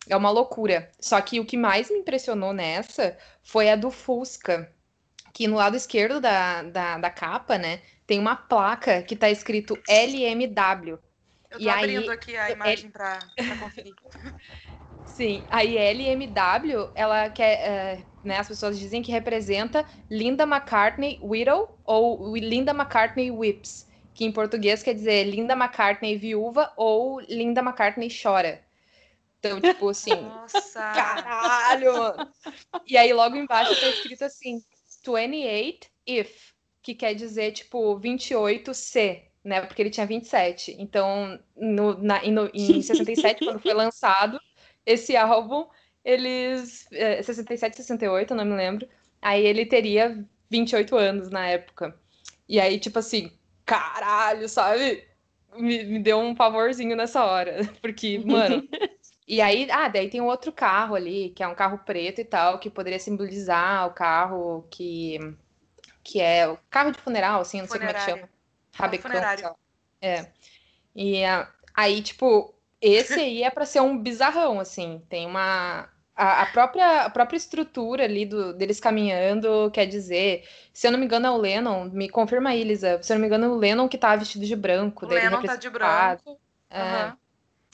É 0.09 0.17
uma 0.17 0.31
loucura. 0.31 0.91
Só 0.99 1.21
que 1.21 1.39
o 1.39 1.45
que 1.45 1.57
mais 1.57 1.91
me 1.91 1.99
impressionou 1.99 2.53
nessa 2.53 3.17
foi 3.43 3.71
a 3.71 3.77
do 3.77 3.91
Fusca, 3.91 4.73
que 5.35 5.47
no 5.47 5.57
lado 5.57 5.77
esquerdo 5.77 6.21
da, 6.21 6.63
da, 6.63 6.99
da 6.99 7.11
capa, 7.11 7.59
né, 7.59 7.83
tem 8.09 8.19
uma 8.19 8.35
placa 8.35 9.03
que 9.03 9.15
tá 9.15 9.29
escrito 9.29 9.79
LMW. 9.87 10.99
Eu 11.51 11.59
tô 11.59 11.65
e 11.65 11.69
abrindo 11.69 12.11
aí, 12.11 12.17
aqui 12.17 12.37
a 12.37 12.51
imagem 12.51 12.87
L... 12.87 12.93
para 12.93 13.19
conferir. 13.61 13.95
Sim, 15.05 15.45
aí 15.51 15.77
LMW, 15.77 16.91
ela 16.95 17.29
quer, 17.29 17.61
é, 17.61 18.07
né, 18.25 18.39
as 18.39 18.49
pessoas 18.49 18.79
dizem 18.79 19.03
que 19.03 19.13
representa 19.13 19.85
Linda 20.11 20.45
McCartney 20.45 21.21
Widow 21.23 21.79
ou 21.85 22.35
Linda 22.35 22.73
McCartney 22.73 23.31
Whips, 23.31 23.87
que 24.15 24.25
em 24.25 24.33
português 24.33 24.83
quer 24.83 24.95
dizer 24.95 25.25
Linda 25.25 25.55
McCartney 25.55 26.17
viúva 26.17 26.73
ou 26.77 27.21
Linda 27.21 27.61
McCartney 27.61 28.09
chora. 28.11 28.65
Então, 29.39 29.61
tipo 29.61 29.89
assim, 29.91 30.15
Nossa. 30.23 30.93
caralho! 30.93 31.93
E 32.87 32.97
aí 32.97 33.13
logo 33.13 33.37
embaixo 33.37 33.79
tá 33.79 33.89
escrito 33.89 34.25
assim, 34.25 34.63
28 35.05 35.89
if 36.07 36.58
que 36.83 36.95
quer 36.95 37.15
dizer, 37.15 37.53
tipo, 37.53 37.99
28C, 38.01 39.23
né? 39.45 39.61
Porque 39.63 39.83
ele 39.83 39.91
tinha 39.91 40.07
27. 40.07 40.77
Então, 40.79 41.39
no, 41.57 41.99
na, 42.03 42.23
no, 42.25 42.51
em 42.55 42.81
67, 42.83 43.45
quando 43.45 43.61
foi 43.61 43.75
lançado 43.75 44.41
esse 44.87 45.17
álbum, 45.17 45.67
eles. 46.05 46.87
É, 46.93 47.23
67, 47.23 47.77
68, 47.77 48.35
não 48.35 48.45
me 48.45 48.57
lembro. 48.57 48.89
Aí 49.21 49.45
ele 49.45 49.67
teria 49.67 50.25
28 50.51 50.97
anos 50.97 51.31
na 51.31 51.47
época. 51.49 51.99
E 52.49 52.59
aí, 52.61 52.79
tipo 52.79 52.99
assim, 52.99 53.33
caralho, 53.67 54.49
sabe? 54.49 55.05
Me, 55.57 55.85
me 55.85 55.99
deu 55.99 56.19
um 56.19 56.35
pavorzinho 56.35 56.97
nessa 56.97 57.25
hora. 57.25 57.61
Porque, 57.83 58.19
mano. 58.25 58.67
e 59.27 59.41
aí, 59.41 59.69
ah, 59.71 59.89
daí 59.89 60.09
tem 60.09 60.21
um 60.21 60.27
outro 60.27 60.53
carro 60.53 60.95
ali, 60.95 61.31
que 61.31 61.43
é 61.43 61.49
um 61.49 61.55
carro 61.55 61.79
preto 61.85 62.21
e 62.21 62.25
tal, 62.25 62.59
que 62.59 62.71
poderia 62.71 62.99
simbolizar 62.99 63.87
o 63.87 63.93
carro 63.93 64.67
que. 64.71 65.19
Que 66.09 66.23
é 66.23 66.49
o 66.49 66.59
carro 66.71 66.91
de 66.91 66.99
funeral, 66.99 67.43
assim, 67.43 67.61
não 67.61 67.69
sei 67.69 67.81
como 67.81 67.91
é 67.91 67.93
que 67.93 68.01
chama. 68.01 68.31
Rabecão. 68.73 69.57
É. 70.01 70.27
E 70.97 71.23
aí, 71.75 72.01
tipo, 72.01 72.55
esse 72.81 73.13
aí 73.13 73.43
é 73.43 73.51
para 73.51 73.67
ser 73.67 73.81
um 73.81 73.99
bizarrão, 73.99 74.59
assim. 74.59 75.05
Tem 75.11 75.27
uma. 75.27 75.87
A, 76.17 76.43
a, 76.43 76.47
própria, 76.47 77.03
a 77.03 77.11
própria 77.11 77.37
estrutura 77.37 78.05
ali 78.05 78.25
do, 78.25 78.55
deles 78.55 78.81
caminhando 78.81 79.71
quer 79.71 79.85
dizer. 79.85 80.49
Se 80.73 80.87
eu 80.87 80.93
não 80.93 80.99
me 80.99 81.05
engano, 81.05 81.27
é 81.27 81.31
o 81.31 81.37
Lennon. 81.37 81.91
Me 81.91 82.09
confirma 82.09 82.49
aí, 82.49 82.65
Lisa. 82.65 83.03
Se 83.03 83.13
eu 83.13 83.17
não 83.17 83.21
me 83.21 83.27
engano, 83.27 83.45
é 83.45 83.49
o 83.51 83.57
Lennon 83.57 83.87
que 83.87 83.99
tá 83.99 84.17
vestido 84.17 84.47
de 84.47 84.57
branco. 84.57 85.05
O 85.05 85.09
Lennon 85.11 85.43
tá 85.43 85.57
de 85.57 85.69
branco. 85.69 86.41
É. 86.71 87.05
Uhum. 87.05 87.17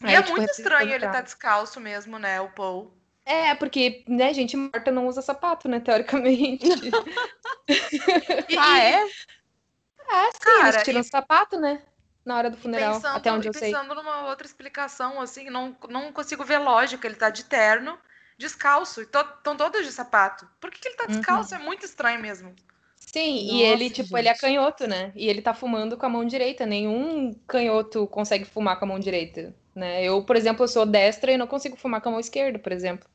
E 0.02 0.06
aí, 0.06 0.14
é 0.16 0.22
tipo, 0.22 0.36
muito 0.36 0.50
estranho 0.50 0.92
ele 0.92 1.06
tá 1.06 1.20
descalço 1.20 1.80
mesmo, 1.80 2.18
né? 2.18 2.40
O 2.40 2.50
Paul. 2.50 2.92
É, 3.26 3.54
porque, 3.54 4.04
né, 4.06 4.34
gente 4.34 4.56
morta 4.56 4.90
não 4.90 5.06
usa 5.06 5.22
sapato, 5.22 5.68
né, 5.68 5.80
teoricamente. 5.80 6.66
ah, 8.58 8.78
é? 8.78 9.02
É, 9.02 10.30
sim, 10.32 10.38
Cara, 10.40 10.68
eles 10.68 10.82
tiram 10.82 11.00
e... 11.00 11.04
sapato, 11.04 11.58
né? 11.58 11.82
na 12.24 12.38
hora 12.38 12.50
do 12.50 12.56
funeral, 12.56 12.94
pensando, 12.94 13.16
até 13.16 13.32
onde 13.32 13.48
eu 13.48 13.52
sei. 13.52 13.70
Pensando 13.70 13.94
numa 13.94 14.28
outra 14.28 14.46
explicação, 14.46 15.20
assim, 15.20 15.50
não, 15.50 15.76
não 15.88 16.12
consigo 16.12 16.44
ver 16.44 16.58
lógica. 16.58 17.06
Ele 17.06 17.16
tá 17.16 17.28
de 17.28 17.44
terno, 17.44 17.98
descalço, 18.38 19.00
e 19.00 19.04
estão 19.04 19.56
todos 19.56 19.84
de 19.84 19.92
sapato. 19.92 20.48
Por 20.60 20.70
que, 20.70 20.80
que 20.80 20.88
ele 20.88 20.96
tá 20.96 21.06
descalço? 21.06 21.54
Uhum. 21.54 21.60
É 21.60 21.64
muito 21.64 21.84
estranho 21.84 22.20
mesmo. 22.20 22.54
Sim, 22.96 23.44
Nossa, 23.44 23.54
e 23.54 23.62
ele, 23.62 23.90
tipo, 23.90 24.08
gente. 24.08 24.18
ele 24.18 24.28
é 24.28 24.34
canhoto, 24.34 24.86
né? 24.86 25.12
E 25.14 25.28
ele 25.28 25.42
tá 25.42 25.52
fumando 25.54 25.96
com 25.96 26.06
a 26.06 26.08
mão 26.08 26.24
direita. 26.24 26.64
Nenhum 26.64 27.32
canhoto 27.46 28.06
consegue 28.06 28.44
fumar 28.44 28.78
com 28.78 28.86
a 28.86 28.88
mão 28.88 28.98
direita, 28.98 29.54
né? 29.74 30.02
Eu, 30.02 30.24
por 30.24 30.34
exemplo, 30.34 30.64
eu 30.64 30.68
sou 30.68 30.86
destra 30.86 31.30
e 31.30 31.36
não 31.36 31.46
consigo 31.46 31.76
fumar 31.76 32.00
com 32.00 32.08
a 32.08 32.12
mão 32.12 32.20
esquerda, 32.20 32.58
por 32.58 32.72
exemplo. 32.72 33.08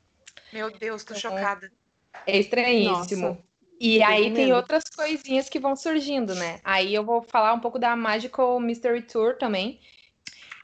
Meu 0.52 0.70
Deus, 0.70 1.04
tô 1.04 1.14
então, 1.14 1.30
chocada. 1.30 1.70
É 2.26 2.38
estranhíssimo. 2.38 3.28
Nossa. 3.28 3.50
E 3.80 4.02
aí 4.02 4.30
tem 4.34 4.52
outras 4.52 4.84
coisinhas 4.94 5.48
que 5.48 5.58
vão 5.58 5.74
surgindo, 5.74 6.34
né? 6.34 6.60
Aí 6.62 6.94
eu 6.94 7.02
vou 7.02 7.22
falar 7.22 7.54
um 7.54 7.60
pouco 7.60 7.78
da 7.78 7.96
Magical 7.96 8.60
Mystery 8.60 9.02
Tour 9.02 9.38
também. 9.38 9.80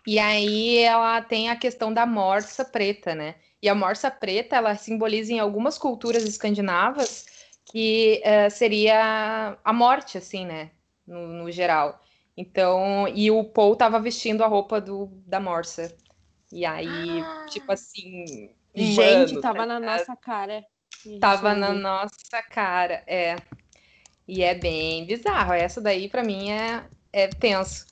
E 0.07 0.19
aí 0.19 0.79
ela 0.79 1.21
tem 1.23 1.49
a 1.49 1.57
questão 1.57 1.93
da 1.93 2.05
morsa 2.05 2.65
preta, 2.65 3.15
né? 3.15 3.37
E 3.63 3.69
a 3.69 3.75
morsa 3.75 4.11
preta, 4.11 4.57
ela 4.57 4.77
simboliza 4.77 5.33
em 5.33 5.41
algumas 5.41 5.79
culturas 5.79 6.25
escandinavas 6.25 7.27
que 7.65 8.23
uh, 8.25 8.51
seria 8.51 9.59
a 9.65 9.73
morte, 9.73 10.19
assim, 10.19 10.45
né? 10.47 10.71
No, 11.07 11.27
no, 11.27 11.51
geral. 11.51 12.01
Então, 12.37 13.09
e 13.09 13.31
o 13.31 13.43
Paul 13.45 13.75
tava 13.75 13.99
vestindo 13.99 14.45
a 14.45 14.47
roupa 14.47 14.81
do, 14.81 15.07
da 15.27 15.41
morsa. 15.41 15.97
E 16.53 16.65
aí, 16.65 17.21
ah. 17.21 17.47
tipo 17.49 17.73
assim. 17.73 18.55
Gente, 18.77 19.31
mano, 19.31 19.41
tava 19.41 19.59
tá 19.59 19.67
na 19.67 19.81
nossa 19.81 20.17
cara. 20.17 20.65
Tava 21.21 21.55
na 21.55 21.73
nossa 21.73 22.43
cara, 22.51 23.03
é. 23.07 23.37
E 24.29 24.43
é 24.43 24.55
bem 24.55 25.07
bizarro. 25.07 25.53
Essa 25.53 25.81
daí, 25.81 26.09
para 26.09 26.23
mim, 26.23 26.51
é, 26.51 26.85
é 27.13 27.29
tenso. 27.29 27.87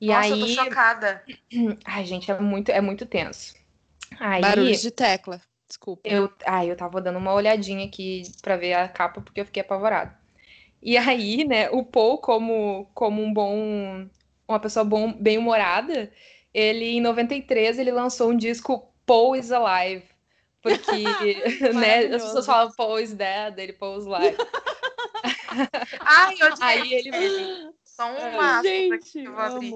E 0.00 0.08
Nossa, 0.08 0.20
aí... 0.20 0.40
eu 0.40 0.40
tô 0.40 0.64
chocada. 0.64 1.24
Ai, 1.84 2.04
gente, 2.04 2.30
é 2.30 2.38
muito, 2.38 2.70
é 2.70 2.80
muito 2.80 3.06
tenso. 3.06 3.54
Aí... 4.20 4.42
Barulho 4.42 4.76
de 4.76 4.90
tecla. 4.90 5.40
Desculpa. 5.66 6.08
Eu, 6.08 6.32
ai, 6.46 6.70
eu 6.70 6.76
tava 6.76 7.00
dando 7.00 7.18
uma 7.18 7.34
olhadinha 7.34 7.84
aqui 7.84 8.22
para 8.40 8.56
ver 8.56 8.74
a 8.74 8.88
capa 8.88 9.20
porque 9.20 9.40
eu 9.40 9.44
fiquei 9.44 9.62
apavorada. 9.62 10.16
E 10.80 10.96
aí, 10.96 11.44
né, 11.44 11.68
o 11.70 11.84
Paul, 11.84 12.18
como, 12.18 12.88
como 12.94 13.20
um 13.20 13.32
bom. 13.32 14.06
Uma 14.46 14.60
pessoa 14.60 14.84
bom, 14.84 15.12
bem 15.12 15.38
humorada, 15.38 16.12
ele 16.54 16.84
em 16.84 17.00
93 17.00 17.80
ele 17.80 17.90
lançou 17.90 18.30
um 18.30 18.36
disco 18.36 18.94
Paul 19.04 19.34
is 19.34 19.50
Alive 19.50 20.04
porque, 20.62 21.04
né, 21.74 22.06
as 22.06 22.22
pessoas 22.22 22.46
falam 22.46 22.72
Paul 22.76 22.98
is 22.98 23.14
dead, 23.14 23.58
ele 23.58 23.72
is 23.72 24.06
live. 24.06 24.36
Ai, 26.00 26.34
eu 26.40 26.54
Aí 26.60 26.94
ele 26.94 27.72
Só 27.84 28.06
um 28.06 28.40
aspas 28.40 28.62
Gente, 28.62 29.12
que 29.12 29.24
eu 29.24 29.32
vou 29.32 29.40
abrir. 29.40 29.72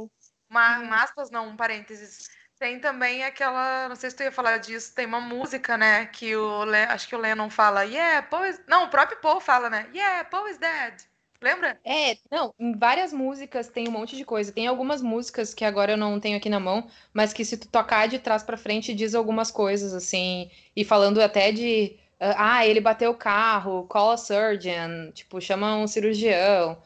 Uma, 0.48 0.78
hum. 0.78 0.82
uma 0.84 1.02
aspas, 1.02 1.30
não, 1.30 1.48
um 1.48 1.56
parênteses. 1.56 2.28
Tem 2.58 2.78
também 2.78 3.24
aquela, 3.24 3.88
não 3.88 3.96
sei 3.96 4.10
se 4.10 4.16
tu 4.16 4.22
ia 4.22 4.32
falar 4.32 4.58
disso, 4.58 4.94
tem 4.94 5.06
uma 5.06 5.20
música, 5.20 5.78
né, 5.78 6.04
que 6.06 6.36
o, 6.36 6.62
acho 6.90 7.08
que 7.08 7.16
o 7.16 7.18
Lennon 7.18 7.48
fala, 7.48 7.84
yeah, 7.84 8.20
Paul 8.20 8.44
is... 8.44 8.60
Não, 8.68 8.84
o 8.84 8.90
próprio 8.90 9.18
Paul 9.18 9.40
fala, 9.40 9.70
né, 9.70 9.88
yeah, 9.94 10.22
Paul 10.24 10.46
is 10.46 10.58
dead. 10.58 11.09
Lembra? 11.42 11.80
É, 11.84 12.18
não, 12.30 12.54
em 12.58 12.76
várias 12.76 13.12
músicas 13.12 13.68
tem 13.68 13.88
um 13.88 13.92
monte 13.92 14.14
de 14.14 14.24
coisa. 14.24 14.52
Tem 14.52 14.66
algumas 14.66 15.00
músicas 15.00 15.54
que 15.54 15.64
agora 15.64 15.92
eu 15.92 15.96
não 15.96 16.20
tenho 16.20 16.36
aqui 16.36 16.50
na 16.50 16.60
mão, 16.60 16.86
mas 17.14 17.32
que 17.32 17.44
se 17.44 17.56
tu 17.56 17.66
tocar 17.68 18.08
de 18.08 18.18
trás 18.18 18.42
para 18.42 18.58
frente 18.58 18.94
diz 18.94 19.14
algumas 19.14 19.50
coisas, 19.50 19.94
assim, 19.94 20.50
e 20.76 20.84
falando 20.84 21.20
até 21.20 21.50
de. 21.50 21.98
Uh, 22.20 22.36
ah, 22.36 22.66
ele 22.66 22.80
bateu 22.82 23.10
o 23.12 23.14
carro, 23.16 23.86
call 23.86 24.10
a 24.10 24.16
surgeon, 24.18 25.10
tipo, 25.12 25.40
chama 25.40 25.76
um 25.78 25.86
cirurgião, 25.86 26.76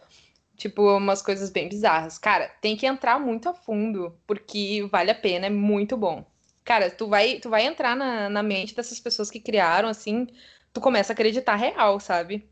tipo, 0.56 0.96
umas 0.96 1.22
coisas 1.22 1.50
bem 1.50 1.68
bizarras. 1.68 2.18
Cara, 2.18 2.48
tem 2.60 2.76
que 2.76 2.86
entrar 2.86 3.18
muito 3.20 3.48
a 3.48 3.54
fundo, 3.54 4.16
porque 4.26 4.86
vale 4.92 5.10
a 5.10 5.14
pena, 5.14 5.46
é 5.46 5.50
muito 5.50 5.96
bom. 5.96 6.24
Cara, 6.64 6.90
tu 6.90 7.08
vai, 7.08 7.40
tu 7.40 7.50
vai 7.50 7.66
entrar 7.66 7.96
na, 7.96 8.28
na 8.30 8.42
mente 8.42 8.74
dessas 8.74 9.00
pessoas 9.00 9.30
que 9.30 9.40
criaram, 9.40 9.88
assim, 9.88 10.26
tu 10.72 10.80
começa 10.80 11.12
a 11.12 11.14
acreditar 11.14 11.56
real, 11.56 12.00
sabe? 12.00 12.48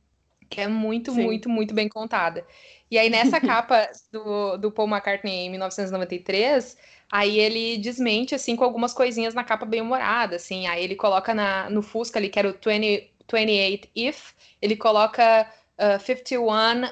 Que 0.53 0.61
é 0.61 0.69
muito, 0.69 1.13
Sim. 1.13 1.23
muito, 1.23 1.49
muito 1.49 1.73
bem 1.73 1.89
contada. 1.89 2.47
E 2.91 2.99
aí, 2.99 3.09
nessa 3.09 3.41
capa 3.41 3.91
do, 4.13 4.59
do 4.59 4.71
Paul 4.71 4.87
McCartney 4.87 5.47
em 5.47 5.51
1993, 5.51 6.77
aí 7.11 7.39
ele 7.41 7.79
desmente, 7.79 8.35
assim, 8.35 8.55
com 8.55 8.63
algumas 8.63 8.93
coisinhas 8.93 9.33
na 9.33 9.43
capa 9.43 9.65
bem 9.65 9.81
humorada, 9.81 10.37
assim. 10.37 10.67
Aí 10.67 10.85
ele 10.85 10.95
coloca 10.95 11.33
na, 11.33 11.71
no 11.71 11.81
Fusca 11.81 12.19
ali, 12.19 12.29
que 12.29 12.39
era 12.39 12.51
o 12.51 12.53
20, 12.53 13.11
28 13.33 13.89
if, 13.97 14.33
ele 14.61 14.77
coloca 14.77 15.51
uh, 15.79 15.99
51 15.99 16.85
uh, 16.85 16.89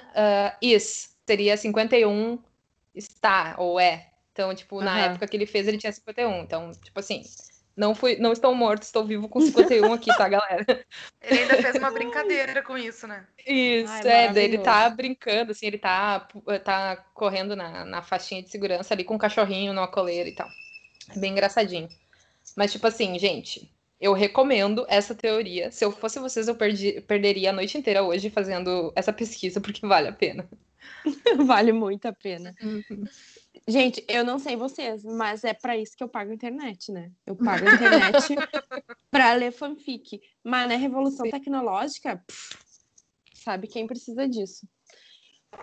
is, 0.63 1.15
seria 1.27 1.55
51 1.57 2.39
está, 2.95 3.55
ou 3.59 3.79
é. 3.79 4.07
Então, 4.33 4.55
tipo, 4.55 4.81
na 4.81 4.99
época 5.01 5.29
que 5.29 5.37
ele 5.37 5.45
fez, 5.45 5.69
ele 5.69 5.77
tinha 5.77 5.93
51. 5.93 6.43
Então, 6.43 6.71
tipo 6.83 6.99
assim, 6.99 7.23
não, 7.81 7.95
fui, 7.95 8.17
não 8.17 8.31
estou 8.31 8.55
morto, 8.55 8.83
estou 8.83 9.07
vivo 9.07 9.27
com 9.27 9.41
51 9.41 9.91
aqui, 9.95 10.15
tá, 10.15 10.29
galera? 10.29 10.85
Ele 11.23 11.41
ainda 11.41 11.63
fez 11.63 11.77
uma 11.77 11.91
brincadeira 11.91 12.63
com 12.63 12.77
isso, 12.77 13.07
né? 13.07 13.27
Isso, 13.47 13.91
Ai, 13.91 14.37
é, 14.37 14.45
ele 14.45 14.59
tá 14.59 14.87
brincando, 14.91 15.53
assim, 15.53 15.67
ele 15.67 15.79
tá, 15.79 16.29
tá 16.63 16.97
correndo 17.15 17.57
na, 17.57 17.87
na 17.87 18.03
faixinha 18.03 18.43
de 18.43 18.51
segurança 18.51 18.93
ali 18.93 19.03
com 19.03 19.15
um 19.15 19.19
cachorrinho 19.19 19.73
numa 19.73 19.89
coleira 19.89 20.29
e 20.29 20.35
tal. 20.35 20.47
É 21.09 21.19
bem 21.19 21.33
engraçadinho. 21.33 21.89
Mas, 22.55 22.71
tipo 22.71 22.87
assim, 22.87 23.19
gente, 23.19 23.73
eu 23.99 24.13
recomendo 24.13 24.85
essa 24.87 25.15
teoria. 25.15 25.71
Se 25.71 25.83
eu 25.83 25.91
fosse 25.91 26.19
vocês, 26.19 26.49
eu 26.49 26.55
perdi, 26.55 27.01
perderia 27.01 27.49
a 27.49 27.55
noite 27.55 27.79
inteira 27.79 28.03
hoje 28.03 28.29
fazendo 28.29 28.93
essa 28.95 29.11
pesquisa, 29.13 29.59
porque 29.59 29.87
vale 29.87 30.09
a 30.09 30.13
pena. 30.13 30.47
vale 31.47 31.73
muito 31.73 32.05
a 32.05 32.13
pena. 32.13 32.55
Uhum. 32.63 33.05
Gente, 33.67 34.05
eu 34.09 34.25
não 34.25 34.39
sei 34.39 34.57
vocês, 34.57 35.05
mas 35.05 35.45
é 35.45 35.53
para 35.53 35.77
isso 35.77 35.97
que 35.97 36.03
eu 36.03 36.09
pago 36.09 36.31
a 36.31 36.35
internet, 36.35 36.93
né? 36.93 37.11
Eu 37.27 37.37
pago 37.37 37.65
a 37.65 37.69
internet 37.69 38.17
para 39.11 39.33
ler 39.35 39.53
fanfic. 39.53 40.21
Mas 40.43 40.69
na 40.69 40.77
revolução 40.77 41.27
Sim. 41.27 41.31
tecnológica, 41.31 42.17
pff, 42.27 42.59
sabe 43.35 43.67
quem 43.67 43.87
precisa 43.87 44.29
disso? 44.29 44.67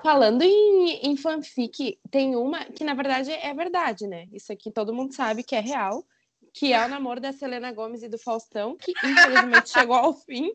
Falando 0.03 0.41
em, 0.41 1.07
em 1.07 1.17
fanfic, 1.17 1.99
tem 2.11 2.35
uma 2.35 2.65
que 2.65 2.83
na 2.83 2.93
verdade 2.93 3.31
é 3.31 3.53
verdade, 3.53 4.05
né? 4.05 4.27
Isso 4.31 4.51
aqui 4.51 4.71
todo 4.71 4.93
mundo 4.93 5.13
sabe 5.13 5.43
que 5.43 5.55
é 5.55 5.59
real, 5.59 6.05
que 6.53 6.73
é 6.73 6.85
o 6.85 6.89
namoro 6.89 7.21
da 7.21 7.31
Selena 7.31 7.71
Gomes 7.71 8.03
e 8.03 8.09
do 8.09 8.17
Faustão, 8.17 8.77
que 8.77 8.91
infelizmente 9.03 9.69
chegou 9.71 9.95
ao 9.95 10.13
fim. 10.13 10.51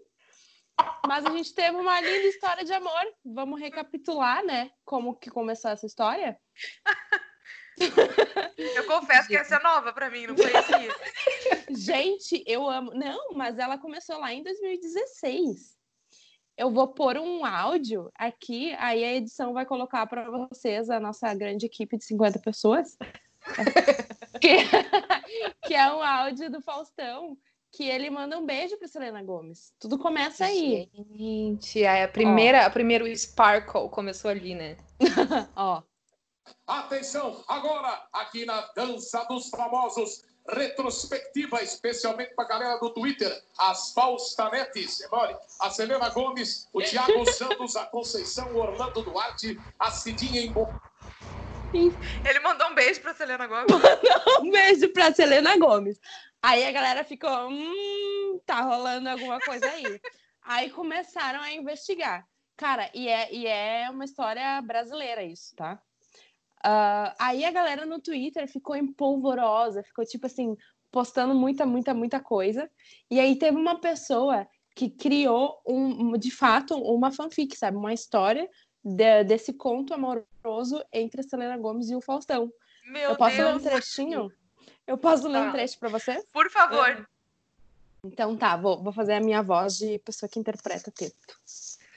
Mas 1.06 1.26
a 1.26 1.30
gente 1.30 1.54
teve 1.54 1.76
uma 1.76 2.00
linda 2.00 2.26
história 2.26 2.64
de 2.64 2.72
amor. 2.72 3.02
Vamos 3.24 3.60
recapitular, 3.60 4.44
né? 4.44 4.70
Como 4.84 5.16
que 5.16 5.30
começou 5.30 5.70
essa 5.70 5.86
história? 5.86 6.38
Eu 8.56 8.86
confesso 8.86 9.28
que 9.28 9.36
essa 9.36 9.56
é 9.56 9.62
nova 9.62 9.92
para 9.92 10.10
mim, 10.10 10.26
não 10.26 10.34
conhecia. 10.34 10.94
Gente, 11.70 12.44
eu 12.46 12.68
amo. 12.68 12.92
Não, 12.94 13.32
mas 13.34 13.58
ela 13.58 13.78
começou 13.78 14.18
lá 14.18 14.32
em 14.32 14.42
2016. 14.42 15.76
Eu 16.56 16.70
vou 16.70 16.88
pôr 16.88 17.16
um 17.16 17.44
áudio 17.44 18.10
aqui, 18.14 18.74
aí 18.74 19.02
a 19.02 19.14
edição 19.14 19.54
vai 19.54 19.64
colocar 19.64 20.06
para 20.06 20.30
vocês 20.30 20.90
a 20.90 21.00
nossa 21.00 21.32
grande 21.34 21.66
equipe 21.66 21.96
de 21.96 22.04
50 22.04 22.38
pessoas. 22.40 22.96
que, 24.40 24.58
que 25.66 25.74
é 25.74 25.92
um 25.92 26.02
áudio 26.02 26.50
do 26.50 26.60
Faustão 26.60 27.36
que 27.72 27.88
ele 27.88 28.10
manda 28.10 28.38
um 28.38 28.44
beijo 28.44 28.76
para 28.76 28.86
Selena 28.86 29.22
Gomes. 29.22 29.72
Tudo 29.80 29.98
começa 29.98 30.44
aí. 30.44 30.90
Gente, 31.16 31.86
a 31.86 32.06
primeira, 32.06 32.66
a 32.66 32.70
primeiro 32.70 33.06
Sparkle 33.16 33.88
começou 33.88 34.30
ali, 34.30 34.54
né? 34.54 34.76
Ó. 35.56 35.82
Atenção, 36.66 37.42
agora, 37.48 38.06
aqui 38.12 38.44
na 38.44 38.60
Dança 38.76 39.24
dos 39.24 39.48
Famosos, 39.48 40.22
retrospectiva, 40.50 41.62
especialmente 41.62 42.34
para 42.34 42.44
a 42.44 42.48
galera 42.48 42.78
do 42.78 42.90
Twitter, 42.90 43.42
as 43.58 43.92
falstanetes, 43.92 45.00
Emole, 45.00 45.34
a 45.60 45.70
Selena 45.70 46.10
Gomes, 46.10 46.68
o 46.72 46.82
Thiago 46.82 47.24
Santos, 47.32 47.74
a 47.74 47.86
Conceição, 47.86 48.52
o 48.52 48.58
Orlando 48.58 49.02
Duarte, 49.02 49.58
a 49.78 49.90
Cidinha 49.90 50.42
em 50.42 50.52
Ele 51.72 52.40
mandou 52.40 52.68
um 52.68 52.74
beijo 52.74 53.00
pra 53.00 53.14
Selena 53.14 53.46
Gomes. 53.46 53.72
um 54.40 54.50
beijo 54.50 54.88
pra 54.90 55.12
Selena 55.12 55.56
Gomes. 55.56 55.98
Aí 56.42 56.64
a 56.64 56.72
galera 56.72 57.04
ficou, 57.04 57.48
hum, 57.48 58.40
tá 58.44 58.60
rolando 58.62 59.08
alguma 59.08 59.38
coisa 59.40 59.66
aí. 59.66 60.00
aí 60.42 60.70
começaram 60.70 61.40
a 61.40 61.52
investigar. 61.52 62.26
Cara, 62.56 62.90
e 62.92 63.08
é, 63.08 63.32
e 63.32 63.46
é 63.46 63.88
uma 63.90 64.04
história 64.04 64.60
brasileira 64.60 65.22
isso, 65.22 65.54
tá? 65.54 65.80
Uh, 66.64 67.14
aí 67.18 67.44
a 67.44 67.50
galera 67.50 67.86
no 67.86 68.00
Twitter 68.00 68.46
ficou 68.48 68.76
empolvorosa, 68.76 69.82
ficou 69.82 70.04
tipo 70.04 70.26
assim, 70.26 70.56
postando 70.90 71.34
muita, 71.34 71.64
muita, 71.64 71.94
muita 71.94 72.20
coisa. 72.20 72.70
E 73.10 73.18
aí 73.18 73.36
teve 73.36 73.56
uma 73.56 73.80
pessoa 73.80 74.46
que 74.74 74.90
criou, 74.90 75.60
um, 75.66 76.16
de 76.16 76.30
fato, 76.30 76.74
uma 76.76 77.10
fanfic, 77.12 77.56
sabe? 77.56 77.76
Uma 77.76 77.92
história 77.92 78.48
de, 78.84 79.24
desse 79.24 79.52
conto 79.52 79.94
amoroso 79.94 80.84
entre 80.92 81.20
a 81.20 81.24
Selena 81.24 81.56
Gomes 81.56 81.90
e 81.90 81.96
o 81.96 82.00
Faustão. 82.00 82.50
Meu 82.84 83.10
Eu 83.10 83.16
posso 83.16 83.36
Deus. 83.36 83.48
ler 83.48 83.56
um 83.56 83.60
trechinho? 83.60 84.32
Eu 84.86 84.98
posso 84.98 85.28
ler 85.28 85.38
um 85.38 85.46
Tá. 85.46 85.52
trecho 85.52 85.78
para 85.78 85.88
você? 85.88 86.22
Por 86.32 86.50
favor. 86.50 87.08
Então 88.04 88.36
tá, 88.36 88.56
vou, 88.56 88.82
vou 88.82 88.92
fazer 88.92 89.14
a 89.14 89.20
minha 89.20 89.42
voz 89.42 89.78
de 89.78 89.98
pessoa 90.00 90.28
que 90.28 90.38
interpreta 90.38 90.90
texto. 90.90 91.38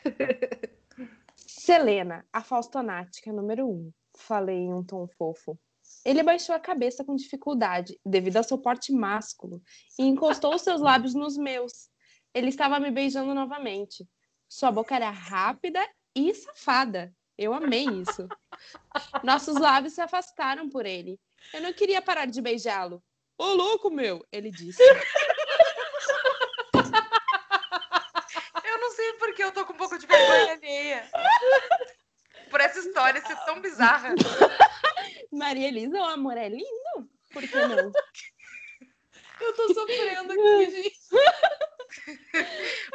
Selena, 1.36 2.26
a 2.32 2.44
Faustonática 2.44 3.34
número 3.34 3.68
um. 3.68 3.92
Falei 4.16 4.58
em 4.58 4.74
um 4.74 4.84
tom 4.84 5.08
fofo. 5.08 5.58
Ele 6.06 6.22
baixou 6.22 6.54
a 6.54 6.60
cabeça 6.60 7.04
com 7.04 7.16
dificuldade, 7.16 8.00
devido 8.06 8.38
ao 8.38 8.44
seu 8.44 8.58
porte 8.60 8.92
másculo, 8.94 9.62
e 9.98 10.04
encostou 10.04 10.54
os 10.54 10.62
seus 10.62 10.80
lábios 10.80 11.16
nos 11.16 11.36
meus. 11.36 11.90
Ele 12.34 12.50
estava 12.50 12.80
me 12.80 12.92
beijando 12.92 13.34
novamente. 13.34 14.08
Sua 14.48 14.72
boca 14.72 14.96
era 14.96 15.10
rápida 15.10 15.84
e 16.16 16.34
safada. 16.36 17.12
Eu 17.36 17.54
amei 17.54 17.86
isso. 17.86 18.28
Nossos 19.24 19.56
lábios 19.56 19.94
se 19.94 20.02
afastaram 20.02 20.70
por 20.70 20.86
ele. 20.86 21.20
Eu 21.54 21.62
não 21.62 21.74
queria 21.74 22.02
parar 22.02 22.26
de 22.26 22.42
beijá-lo. 22.42 23.04
Ô, 23.38 23.54
louco, 23.54 23.90
meu! 23.90 24.26
Ele 24.32 24.52
disse. 24.52 24.82
Eu 28.64 28.82
não 28.82 28.92
sei 28.92 29.14
porque 29.14 29.44
eu 29.44 29.52
tô 29.52 29.66
com 29.66 29.74
um 29.74 29.78
pouco 29.78 29.98
de 29.98 30.06
vergonha 30.06 30.54
alheia. 30.54 31.10
Por 32.50 32.60
essa 32.60 32.80
história 32.80 33.22
ser 33.22 33.36
tão 33.46 33.62
bizarra. 33.62 34.14
Maria 35.32 35.68
Elisa, 35.68 35.98
o 35.98 36.04
amor 36.04 36.38
é 36.38 36.50
lindo. 36.50 37.10
Por 37.32 37.48
que 37.48 37.56
não? 37.56 37.92
Eu 39.42 39.54
tô 39.54 39.74
sofrendo 39.74 40.34
aqui, 40.34 40.72
gente. 40.72 41.00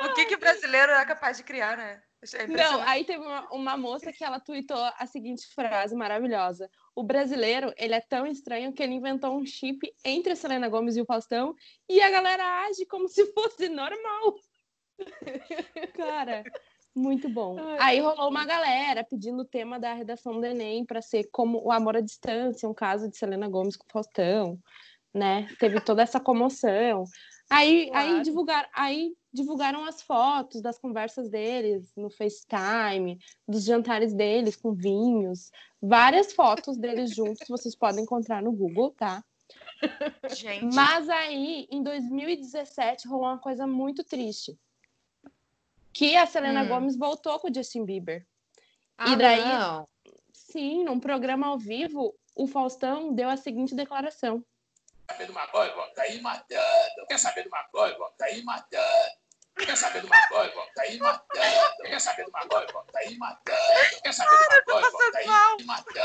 O 0.02 0.14
que 0.14 0.26
que 0.26 0.36
brasileiro 0.36 0.92
é 0.92 1.04
capaz 1.04 1.36
de 1.36 1.44
criar, 1.44 1.76
né? 1.76 2.02
É 2.34 2.46
Não, 2.46 2.82
aí 2.82 3.04
teve 3.04 3.24
uma, 3.24 3.48
uma 3.50 3.76
moça 3.78 4.12
que 4.12 4.22
ela 4.22 4.38
tweetou 4.38 4.76
a 4.76 5.06
seguinte 5.06 5.46
frase 5.54 5.94
maravilhosa. 5.96 6.70
O 6.94 7.02
brasileiro, 7.02 7.72
ele 7.78 7.94
é 7.94 8.00
tão 8.00 8.26
estranho 8.26 8.72
que 8.74 8.82
ele 8.82 8.92
inventou 8.92 9.34
um 9.38 9.46
chip 9.46 9.90
entre 10.04 10.32
a 10.32 10.36
Selena 10.36 10.68
Gomes 10.68 10.96
e 10.96 11.00
o 11.00 11.06
Faustão 11.06 11.54
e 11.88 12.00
a 12.02 12.10
galera 12.10 12.66
age 12.66 12.84
como 12.84 13.08
se 13.08 13.24
fosse 13.32 13.70
normal. 13.70 14.34
Cara, 15.96 16.44
muito 16.94 17.26
bom. 17.28 17.56
Aí 17.78 18.00
rolou 18.00 18.28
uma 18.28 18.44
galera 18.44 19.02
pedindo 19.02 19.40
o 19.40 19.46
tema 19.46 19.80
da 19.80 19.94
redação 19.94 20.38
do 20.38 20.44
Enem 20.44 20.84
para 20.84 21.00
ser 21.00 21.28
como 21.32 21.62
o 21.64 21.72
amor 21.72 21.96
à 21.96 22.00
distância, 22.02 22.68
um 22.68 22.74
caso 22.74 23.08
de 23.08 23.16
Selena 23.16 23.48
Gomes 23.48 23.76
com 23.76 23.86
o 23.86 23.90
Faustão, 23.90 24.58
né? 25.14 25.48
Teve 25.58 25.80
toda 25.80 26.02
essa 26.02 26.20
comoção. 26.20 27.04
Aí, 27.50 27.90
aí, 27.92 28.08
Claro. 28.08 28.22
divulgaram, 28.22 28.68
aí 28.72 29.16
divulgaram 29.32 29.84
as 29.84 30.00
fotos 30.00 30.62
das 30.62 30.78
conversas 30.78 31.28
deles 31.28 31.92
no 31.96 32.08
FaceTime, 32.08 33.18
dos 33.46 33.64
jantares 33.64 34.14
deles 34.14 34.54
com 34.54 34.72
vinhos, 34.72 35.50
várias 35.82 36.32
fotos 36.32 36.76
deles 36.78 37.12
juntos, 37.12 37.48
vocês 37.48 37.74
podem 37.74 38.04
encontrar 38.04 38.40
no 38.40 38.52
Google, 38.52 38.92
tá? 38.92 39.24
Gente, 40.30 40.72
Mas 40.74 41.08
aí, 41.08 41.66
em 41.70 41.82
2017, 41.82 43.08
rolou 43.08 43.26
uma 43.26 43.38
coisa 43.38 43.66
muito 43.66 44.04
triste. 44.04 44.56
Que 45.92 46.14
a 46.16 46.24
Selena 46.26 46.62
Hum. 46.62 46.68
Gomes 46.68 46.96
voltou 46.96 47.36
com 47.40 47.50
o 47.50 47.54
Justin 47.54 47.84
Bieber. 47.84 48.24
Ah, 48.96 49.10
E 49.12 49.16
daí- 49.16 49.44
não. 49.44 49.88
Sim, 50.32 50.84
num 50.84 51.00
programa 51.00 51.48
ao 51.48 51.58
vivo, 51.58 52.14
o 52.36 52.46
Faustão 52.46 53.12
deu 53.12 53.28
a 53.28 53.36
seguinte 53.36 53.74
declaração. 53.74 54.44
Quer 55.10 55.14
saber 55.14 55.26
de 55.26 55.32
uma 55.32 55.46
coisa? 55.48 55.74
Tá 55.94 56.02
aí 56.02 56.20
matando. 56.20 57.06
Quer 57.08 57.18
saber 57.18 57.42
de 57.42 57.48
uma 57.48 57.62
coisa? 57.68 57.96
Tá 58.16 58.26
aí 58.26 58.42
matando. 58.44 59.12
Quer 59.56 59.76
saber 59.76 60.00
de 60.00 60.06
uma 60.06 60.28
coisa? 60.28 60.52
Tá 60.52 60.82
aí 60.82 60.98
matando. 60.98 61.82
Quer 61.82 62.00
saber 62.00 62.24
de 62.24 62.30
uma 62.30 62.46
coisa? 62.46 62.72
Tá 62.92 62.98
aí 63.00 63.18
matando. 63.18 64.02
Quer 64.02 64.12
saber 64.12 64.38
de 64.38 64.44
uma 64.44 64.62
coisa? 64.62 65.12
Tá 65.12 65.18
aí 65.18 65.64
matando. 65.66 66.00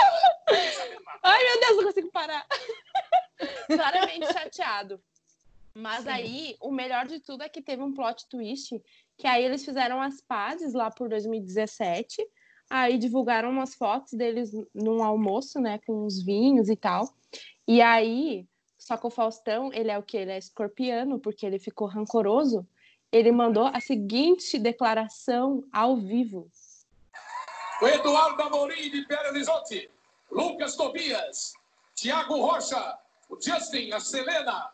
Ai, 1.23 1.43
meu 1.43 1.59
Deus, 1.59 1.77
não 1.77 1.83
consigo 1.83 2.11
parar. 2.11 2.47
Claramente 3.67 4.33
chateado. 4.33 5.01
Mas 5.75 6.03
Sim. 6.03 6.09
aí, 6.09 6.57
o 6.59 6.71
melhor 6.71 7.05
de 7.05 7.19
tudo 7.19 7.43
é 7.43 7.49
que 7.49 7.61
teve 7.61 7.83
um 7.83 7.93
plot 7.93 8.27
twist, 8.27 8.81
que 9.17 9.27
aí 9.27 9.43
eles 9.43 9.63
fizeram 9.63 10.01
as 10.01 10.21
pazes 10.21 10.73
lá 10.73 10.89
por 10.89 11.09
2017, 11.09 12.25
aí 12.69 12.97
divulgaram 12.97 13.49
umas 13.49 13.75
fotos 13.75 14.13
deles 14.13 14.51
num 14.73 15.03
almoço, 15.03 15.59
né, 15.59 15.79
com 15.85 16.05
uns 16.05 16.23
vinhos 16.23 16.69
e 16.69 16.75
tal. 16.75 17.13
E 17.67 17.81
aí, 17.81 18.47
só 18.85 18.95
que 18.97 19.07
o 19.07 19.09
Faustão, 19.09 19.73
ele 19.73 19.89
é 19.89 19.97
o 19.97 20.03
que? 20.03 20.15
Ele 20.15 20.31
é 20.31 20.37
escorpiano, 20.37 21.17
porque 21.17 21.43
ele 21.43 21.57
ficou 21.57 21.87
rancoroso. 21.87 22.67
Ele 23.11 23.31
mandou 23.31 23.65
a 23.65 23.79
seguinte 23.79 24.59
declaração 24.59 25.63
ao 25.73 25.97
vivo. 25.97 26.47
O 27.81 27.87
Eduardo 27.87 28.43
Amorim 28.43 28.91
de 28.91 29.03
Belo 29.07 29.29
Horizonte, 29.29 29.89
Lucas 30.29 30.75
Tobias, 30.75 31.53
Tiago 31.95 32.39
Rocha, 32.39 32.99
o 33.27 33.41
Justin, 33.41 33.91
a 33.91 33.99
Selena, 33.99 34.69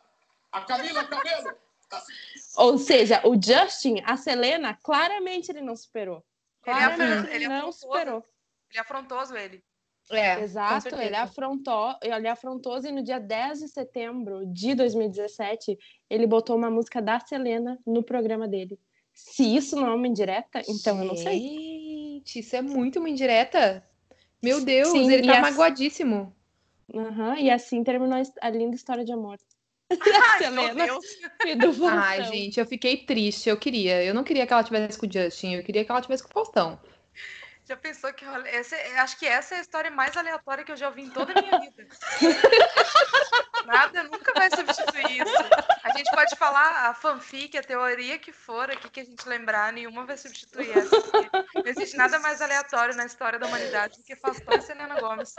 a 0.52 0.62
Camila 0.65 1.06
Cabelo. 1.06 1.56
Ou 2.58 2.78
seja, 2.78 3.21
o 3.26 3.41
Justin, 3.41 4.04
a 4.06 4.17
Selena, 4.17 4.78
claramente 4.84 5.52
ele 5.54 5.62
não 5.62 5.78
superou. 5.78 6.21
Ele 6.65 6.76
é 6.76 6.80
Claramente 6.80 7.34
ele 7.34 7.45
é 7.45 7.47
não 7.47 7.56
afrontoso. 7.69 7.80
superou. 7.80 8.26
ele 8.69 8.78
é 8.78 8.82
afrontoso, 8.82 9.38
ele. 9.38 9.63
É, 10.12 10.41
Exato, 10.41 10.95
ele 10.95 11.15
afrontou, 11.15 11.95
ele 12.02 12.28
afrontou 12.28 12.78
e 12.84 12.91
no 12.91 13.02
dia 13.02 13.19
10 13.19 13.60
de 13.60 13.67
setembro 13.69 14.45
de 14.47 14.76
2017, 14.76 15.78
ele 16.10 16.28
botou 16.28 16.56
uma 16.56 16.69
música 16.69 17.02
da 17.02 17.19
Selena 17.19 17.80
no 17.86 18.04
programa 18.04 18.47
dele. 18.47 18.78
Se 19.13 19.56
isso 19.56 19.76
não 19.76 19.88
é 19.88 19.93
uma 19.93 20.08
indireta, 20.08 20.62
então 20.67 21.00
eu 21.00 21.06
não 21.06 21.15
sei. 21.15 21.39
Gente, 21.39 22.39
isso 22.39 22.56
é 22.56 22.62
muito 22.62 23.00
uma 23.00 23.10
indireta. 23.10 23.84
Meu 24.41 24.63
Deus, 24.63 24.89
Sim, 24.89 25.12
ele 25.12 25.28
tá 25.28 25.41
magoadíssimo. 25.41 26.36
Aham, 26.93 27.38
e 27.38 27.50
assim 27.50 27.84
terminou 27.84 28.21
a 28.41 28.50
linda 28.50 28.76
história 28.76 29.06
de 29.06 29.12
amor. 29.12 29.38
Ai, 30.00 30.38
Selena. 30.39 30.88
Ai, 31.91 32.24
gente, 32.26 32.60
eu 32.60 32.65
fiquei 32.65 32.97
triste. 32.97 33.50
Eu 33.50 33.58
queria. 33.58 34.04
Eu 34.04 34.13
não 34.13 34.24
queria 34.24 34.47
que 34.47 34.54
ela 34.54 34.63
tivesse 34.63 34.97
com 34.97 35.06
o 35.06 35.12
Justin. 35.12 35.56
Eu 35.56 35.63
queria 35.63 35.84
que 35.84 35.91
ela 35.91 36.02
tivesse 36.02 36.24
com 36.24 36.30
o 36.30 36.34
Faustão. 36.34 36.80
Já 37.71 37.77
pensou 37.77 38.12
que 38.12 38.25
rolê- 38.25 38.49
esse, 38.49 38.75
acho 38.75 39.17
que 39.17 39.25
essa 39.25 39.55
é 39.55 39.60
a 39.60 39.62
história 39.62 39.89
mais 39.89 40.17
aleatória 40.17 40.62
que 40.62 40.73
eu 40.73 40.75
já 40.75 40.89
ouvi 40.89 41.03
em 41.03 41.10
toda 41.10 41.31
a 41.31 41.41
minha 41.41 41.57
vida. 41.57 41.88
Nada 43.65 44.03
nunca 44.03 44.34
vai 44.34 44.49
substituir 44.49 45.21
isso. 45.21 45.34
A 45.81 45.95
gente 45.95 46.12
pode 46.12 46.36
falar 46.36 46.89
a 46.89 46.93
fanfic, 46.93 47.57
a 47.57 47.63
teoria 47.63 48.19
que 48.19 48.34
for 48.34 48.69
aqui 48.69 48.89
que 48.89 48.99
a 48.99 49.05
gente 49.05 49.25
lembrar, 49.25 49.71
nenhuma 49.71 50.03
vai 50.05 50.17
substituir 50.17 50.77
essa. 50.77 50.97
Não 51.55 51.63
existe 51.65 51.95
nada 51.95 52.19
mais 52.19 52.41
aleatório 52.41 52.93
na 52.93 53.05
história 53.05 53.39
da 53.39 53.47
humanidade 53.47 53.99
do 53.99 54.03
que 54.03 54.17
Faustão 54.17 54.57
e 54.57 54.62
Selena 54.62 54.99
Gomes. 54.99 55.34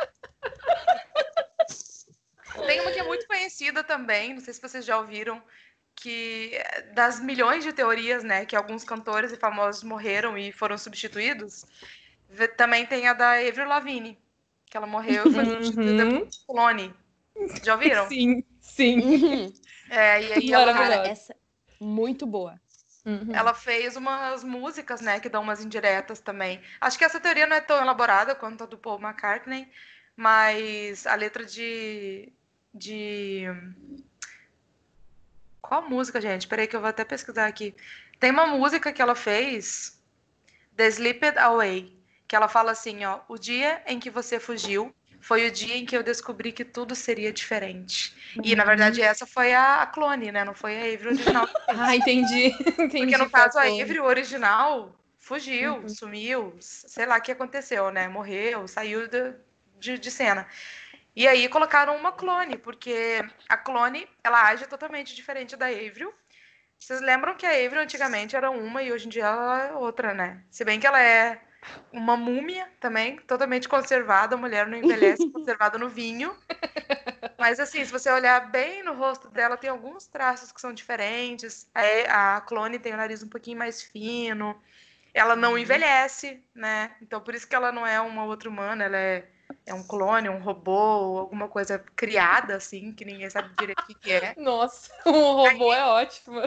Tem 2.66 2.80
uma 2.80 2.92
que 2.92 2.98
é 2.98 3.04
muito 3.04 3.26
conhecida 3.26 3.84
também, 3.84 4.32
não 4.32 4.40
sei 4.40 4.54
se 4.54 4.62
vocês 4.62 4.86
já 4.86 4.96
ouviram, 4.96 5.42
que 5.96 6.54
é 6.54 6.80
das 6.94 7.20
milhões 7.20 7.62
de 7.62 7.74
teorias, 7.74 8.24
né, 8.24 8.46
que 8.46 8.56
alguns 8.56 8.84
cantores 8.84 9.32
e 9.32 9.36
famosos 9.36 9.82
morreram 9.82 10.38
e 10.38 10.50
foram 10.50 10.78
substituídos, 10.78 11.66
também 12.56 12.86
tem 12.86 13.08
a 13.08 13.12
da 13.12 13.32
Avril 13.32 13.66
Lavigne, 13.68 14.18
que 14.66 14.76
ela 14.76 14.86
morreu 14.86 15.28
e 15.28 15.32
foi 15.32 15.44
substituída 15.44 16.04
por 16.06 16.14
Uhum. 16.14 16.22
um 16.22 16.46
clone. 16.46 16.94
Já 17.62 17.74
ouviram? 17.74 18.08
Sim, 18.08 18.44
sim. 18.60 19.00
Uhum. 19.00 19.52
É, 19.90 20.22
e 20.22 20.32
aí 20.32 20.52
ela, 20.52 20.72
Maravilhosa. 20.72 20.96
Cara, 20.96 21.08
essa 21.08 21.36
muito 21.80 22.26
boa. 22.26 22.60
Uhum. 23.04 23.34
ela 23.34 23.52
fez 23.52 23.96
umas 23.96 24.44
músicas, 24.44 25.00
né, 25.00 25.18
que 25.18 25.28
dão 25.28 25.42
umas 25.42 25.64
indiretas 25.64 26.20
também. 26.20 26.60
Acho 26.80 26.96
que 26.96 27.04
essa 27.04 27.18
teoria 27.18 27.48
não 27.48 27.56
é 27.56 27.60
tão 27.60 27.76
elaborada 27.82 28.32
quanto 28.32 28.62
a 28.62 28.66
do 28.66 28.78
Paul 28.78 29.00
McCartney, 29.00 29.68
mas 30.16 31.04
a 31.06 31.14
letra 31.16 31.44
de 31.44 32.32
de 32.72 33.44
qual 35.60 35.88
música, 35.88 36.20
gente? 36.20 36.46
Peraí 36.46 36.66
que 36.66 36.76
eu 36.76 36.80
vou 36.80 36.88
até 36.88 37.04
pesquisar 37.04 37.46
aqui. 37.46 37.74
Tem 38.20 38.30
uma 38.30 38.46
música 38.46 38.92
que 38.92 39.02
ela 39.02 39.14
fez, 39.14 40.00
The 40.76 40.86
Slipped 40.88 41.38
Away, 41.38 41.92
que 42.32 42.36
ela 42.36 42.48
fala 42.48 42.72
assim, 42.72 43.04
ó, 43.04 43.20
o 43.28 43.36
dia 43.36 43.82
em 43.86 44.00
que 44.00 44.08
você 44.08 44.40
fugiu 44.40 44.90
foi 45.20 45.46
o 45.46 45.50
dia 45.50 45.76
em 45.76 45.84
que 45.84 45.94
eu 45.94 46.02
descobri 46.02 46.50
que 46.50 46.64
tudo 46.64 46.94
seria 46.94 47.30
diferente. 47.30 48.16
E, 48.42 48.56
na 48.56 48.64
verdade, 48.64 49.02
essa 49.02 49.26
foi 49.26 49.52
a 49.52 49.84
clone, 49.84 50.32
né? 50.32 50.42
Não 50.42 50.54
foi 50.54 50.74
a 50.74 50.80
Avery 50.80 51.08
original. 51.08 51.46
ah, 51.68 51.94
entendi. 51.94 52.46
entendi. 52.78 52.88
Porque, 53.00 53.18
no 53.18 53.28
caso, 53.28 53.58
a 53.58 53.64
Avery 53.64 54.00
original 54.00 54.98
fugiu, 55.18 55.74
uhum. 55.74 55.88
sumiu, 55.90 56.56
sei 56.58 57.04
lá 57.04 57.18
o 57.18 57.20
que 57.20 57.32
aconteceu, 57.32 57.90
né? 57.90 58.08
Morreu, 58.08 58.66
saiu 58.66 59.06
de, 59.06 59.34
de, 59.78 59.98
de 59.98 60.10
cena. 60.10 60.46
E 61.14 61.28
aí 61.28 61.46
colocaram 61.50 61.94
uma 61.94 62.12
clone, 62.12 62.56
porque 62.56 63.22
a 63.46 63.58
clone, 63.58 64.08
ela 64.24 64.48
age 64.48 64.66
totalmente 64.66 65.14
diferente 65.14 65.54
da 65.54 65.66
Avery. 65.66 66.08
Vocês 66.78 67.02
lembram 67.02 67.34
que 67.34 67.44
a 67.44 67.50
Avery 67.50 67.80
antigamente 67.80 68.34
era 68.34 68.50
uma 68.50 68.82
e 68.82 68.90
hoje 68.90 69.04
em 69.04 69.10
dia 69.10 69.26
ela 69.26 69.66
é 69.66 69.72
outra, 69.72 70.14
né? 70.14 70.42
Se 70.50 70.64
bem 70.64 70.80
que 70.80 70.86
ela 70.86 70.98
é 70.98 71.38
uma 71.92 72.16
múmia 72.16 72.68
também, 72.80 73.16
totalmente 73.16 73.68
conservada, 73.68 74.34
a 74.34 74.38
mulher 74.38 74.66
não 74.66 74.76
envelhece, 74.76 75.28
conservada 75.30 75.78
no 75.78 75.88
vinho. 75.88 76.34
Mas 77.38 77.60
assim, 77.60 77.84
se 77.84 77.90
você 77.90 78.10
olhar 78.10 78.50
bem 78.50 78.82
no 78.82 78.94
rosto 78.94 79.28
dela, 79.28 79.56
tem 79.56 79.70
alguns 79.70 80.06
traços 80.06 80.52
que 80.52 80.60
são 80.60 80.72
diferentes. 80.72 81.68
A 82.08 82.40
clone 82.42 82.78
tem 82.78 82.94
o 82.94 82.96
nariz 82.96 83.22
um 83.22 83.28
pouquinho 83.28 83.58
mais 83.58 83.82
fino. 83.82 84.60
Ela 85.14 85.36
não 85.36 85.52
uhum. 85.52 85.58
envelhece, 85.58 86.42
né? 86.54 86.92
Então 87.02 87.20
por 87.20 87.34
isso 87.34 87.46
que 87.46 87.54
ela 87.54 87.70
não 87.70 87.86
é 87.86 88.00
uma 88.00 88.24
outra 88.24 88.48
humana, 88.48 88.84
ela 88.84 88.96
é 88.96 89.28
é 89.66 89.74
um 89.74 89.82
clone, 89.82 90.28
um 90.28 90.40
robô, 90.40 91.18
alguma 91.18 91.48
coisa 91.48 91.78
criada, 91.94 92.56
assim, 92.56 92.92
que 92.92 93.04
ninguém 93.04 93.28
sabe 93.28 93.54
direito 93.56 93.82
o 93.82 93.94
que 93.94 94.12
é. 94.12 94.34
Nossa, 94.36 94.90
um 95.06 95.32
robô 95.32 95.70
Aí, 95.70 95.78
é 95.78 95.84
ótimo. 95.84 96.40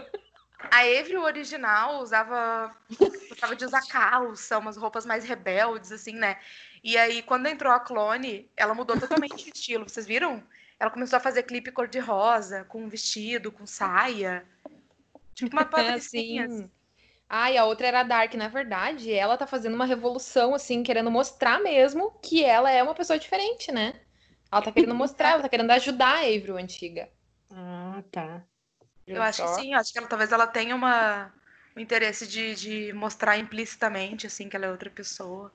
A 0.60 0.80
Avery, 0.80 1.18
original, 1.18 2.02
usava. 2.02 2.76
gostava 3.30 3.56
de 3.56 3.66
usar 3.66 3.82
calça, 3.88 4.58
umas 4.58 4.78
roupas 4.78 5.06
mais 5.06 5.24
rebeldes, 5.24 5.92
assim, 5.92 6.14
né? 6.14 6.40
E 6.84 6.98
aí, 6.98 7.22
quando 7.22 7.48
entrou 7.48 7.72
a 7.72 7.80
clone, 7.80 8.50
ela 8.56 8.74
mudou 8.74 9.00
totalmente 9.00 9.36
de 9.36 9.52
estilo. 9.54 9.88
Vocês 9.88 10.06
viram? 10.06 10.44
Ela 10.80 10.92
começou 10.92 11.18
a 11.18 11.22
fazer 11.22 11.44
clipe 11.44 11.72
cor-de-rosa, 11.72 12.64
com 12.66 12.88
vestido, 12.90 13.52
com 13.52 13.66
saia. 13.66 14.46
Tipo 15.34 15.56
uma 15.56 15.66
patricinha. 15.66 16.44
É, 16.46 16.46
assim. 16.46 16.72
Ah, 17.28 17.52
e 17.52 17.58
a 17.58 17.66
outra 17.66 17.88
era 17.88 18.02
a 18.02 18.04
Dark, 18.04 18.34
na 18.36 18.48
verdade, 18.48 19.12
ela 19.12 19.36
tá 19.36 19.48
fazendo 19.48 19.74
uma 19.74 19.86
revolução, 19.86 20.54
assim, 20.54 20.84
querendo 20.84 21.10
mostrar 21.10 21.60
mesmo 21.60 22.12
que 22.22 22.44
ela 22.44 22.70
é 22.70 22.84
uma 22.84 22.94
pessoa 22.94 23.18
diferente, 23.18 23.72
né? 23.72 24.00
Ela 24.52 24.62
tá 24.62 24.72
querendo 24.72 24.94
mostrar, 24.94 25.32
ela 25.32 25.42
tá 25.42 25.50
querendo 25.50 25.72
ajudar 25.72 26.18
a 26.18 26.20
Avery 26.20 26.52
antiga. 26.52 27.10
Ah, 27.50 28.04
tá. 28.12 28.46
Eu, 29.08 29.22
acho 29.22 29.44
que 29.44 29.62
sim, 29.62 29.74
eu 29.74 29.80
acho 29.80 29.92
que 29.92 30.00
ela, 30.00 30.08
talvez 30.08 30.32
ela 30.32 30.48
tenha 30.48 30.76
uma, 30.76 31.32
um 31.76 31.80
interesse 31.80 32.28
de, 32.28 32.56
de 32.56 32.94
mostrar 32.94 33.38
implicitamente, 33.38 34.26
assim, 34.26 34.50
que 34.50 34.56
ela 34.56 34.66
é 34.66 34.72
outra 34.72 34.90
pessoa. 34.90 35.52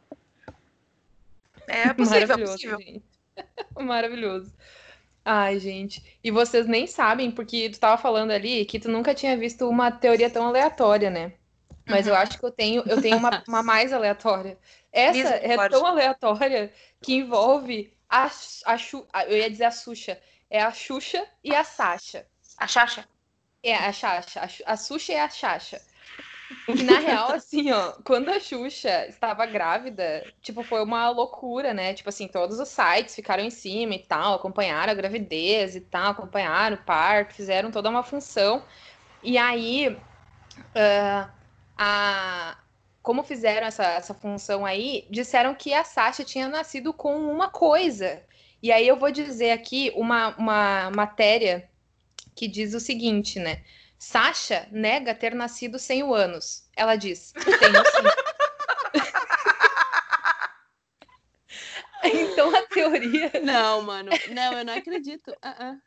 É 1.67 1.93
possível, 1.95 2.23
é 2.23 2.27
Maravilhoso, 2.27 2.33
é 2.33 2.47
possível. 2.53 2.79
Gente. 2.79 3.05
Maravilhoso. 3.79 4.53
Ai, 5.25 5.59
gente. 5.59 6.19
E 6.25 6.31
vocês 6.31 6.67
nem 6.67 6.87
sabem, 6.87 7.31
porque 7.31 7.71
tu 7.71 7.79
tava 7.79 8.01
falando 8.01 8.31
ali 8.31 8.65
que 8.65 8.79
tu 8.79 8.89
nunca 8.89 9.15
tinha 9.15 9.37
visto 9.37 9.69
uma 9.69 9.91
teoria 9.91 10.31
tão 10.31 10.47
aleatória, 10.47 11.11
né? 11.11 11.35
Mas 11.87 12.07
uhum. 12.07 12.13
eu 12.13 12.19
acho 12.19 12.39
que 12.39 12.45
eu 12.45 12.51
tenho, 12.51 12.83
eu 12.87 13.03
tenho 13.03 13.17
uma, 13.17 13.43
uma 13.47 13.63
mais 13.63 13.93
aleatória. 13.93 14.57
Essa 14.93 15.35
é 15.35 15.69
tão 15.69 15.85
aleatória 15.85 16.73
que 17.03 17.15
envolve 17.15 17.93
a, 18.09 18.27
a, 18.67 18.77
a, 19.13 19.25
eu 19.27 19.37
ia 19.37 19.51
dizer 19.51 19.65
a 19.65 19.71
Xuxa. 19.71 20.21
É 20.49 20.63
a 20.63 20.73
Xuxa 20.73 21.25
e 21.45 21.55
a 21.55 21.65
Sasha. 21.65 22.27
A 22.57 22.67
Xaxa? 22.67 23.07
É, 23.63 23.75
a 23.75 23.93
Xaxa. 23.93 24.41
A, 24.65 24.77
Xuxa 24.77 25.13
e 25.13 25.17
a 25.17 25.29
Xaxa. 25.29 25.81
E 26.69 26.83
na 26.83 26.99
real, 26.99 27.33
assim, 27.33 27.71
ó, 27.71 27.93
quando 28.05 28.29
a 28.29 28.41
Xuxa 28.41 29.07
estava 29.07 29.47
grávida, 29.47 30.25
tipo, 30.43 30.63
foi 30.63 30.83
uma 30.83 31.11
loucura, 31.11 31.73
né? 31.73 31.95
Tipo 31.95 32.09
assim, 32.09 32.27
todos 32.27 32.59
os 32.59 32.69
sites 32.69 33.15
ficaram 33.15 33.43
em 33.43 33.51
cima 33.51 33.95
e 33.95 34.01
tal, 34.01 34.35
acompanharam 34.35 34.93
a 34.93 34.95
gravidez 34.95 35.77
e 35.77 35.81
tal, 35.81 36.13
acompanharam 36.13 36.77
o 36.77 36.85
parto, 36.85 37.35
fizeram 37.35 37.71
toda 37.71 37.89
uma 37.91 38.03
função. 38.03 38.65
E 39.23 39.39
aí, 39.39 39.89
uh, 39.89 41.31
a, 41.77 42.59
como 43.03 43.23
fizeram 43.23 43.67
essa, 43.67 43.85
essa 43.85 44.15
função 44.15 44.67
aí, 44.67 45.07
disseram 45.11 45.55
que 45.55 45.73
a 45.73 45.85
Sasha 45.85 46.25
tinha 46.25 46.49
nascido 46.49 46.93
com 46.93 47.17
uma 47.17 47.49
coisa. 47.49 48.23
E 48.63 48.73
aí 48.73 48.87
eu 48.89 48.97
vou 48.97 49.11
dizer 49.11 49.53
aqui 49.53 49.93
uma, 49.95 50.37
uma 50.37 50.91
matéria 50.91 51.70
que 52.35 52.49
diz 52.49 52.75
o 52.75 52.81
seguinte, 52.81 53.39
né? 53.39 53.65
Sasha 53.99 54.67
nega 54.71 55.15
ter 55.15 55.35
nascido 55.35 55.79
sem 55.79 56.03
o 56.03 56.15
ânus. 56.15 56.69
Ela 56.75 56.97
diz, 56.97 57.33
tenho 57.33 57.85
sim. 57.85 58.03
então 62.05 62.55
a 62.55 62.63
teoria. 62.63 63.31
Não, 63.45 63.83
mano. 63.83 64.11
Não, 64.31 64.59
eu 64.59 64.65
não 64.65 64.75
acredito. 64.75 65.31
Uh 65.33 65.63
-uh. 65.63 65.81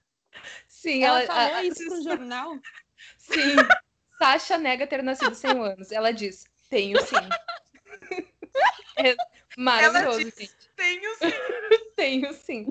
Sim, 0.67 1.03
ela, 1.03 1.23
ela 1.23 1.34
falou 1.34 1.56
a, 1.56 1.63
isso 1.63 1.86
no 1.86 2.03
jornal. 2.03 2.53
Sim. 3.17 3.56
Sasha 4.17 4.58
nega 4.58 4.88
ter 4.88 5.03
nascido 5.03 5.36
sem 5.36 5.51
anos. 5.51 5.91
Ela 5.91 6.12
diz: 6.12 6.45
Tenho 6.69 6.99
sim. 7.01 7.15
É 8.97 9.15
maravilhoso, 9.58 10.23
diz, 10.23 10.36
gente. 10.36 10.53
Tenho 10.75 11.15
sim. 11.15 11.34
Tenho 11.95 12.34
sim. 12.34 12.67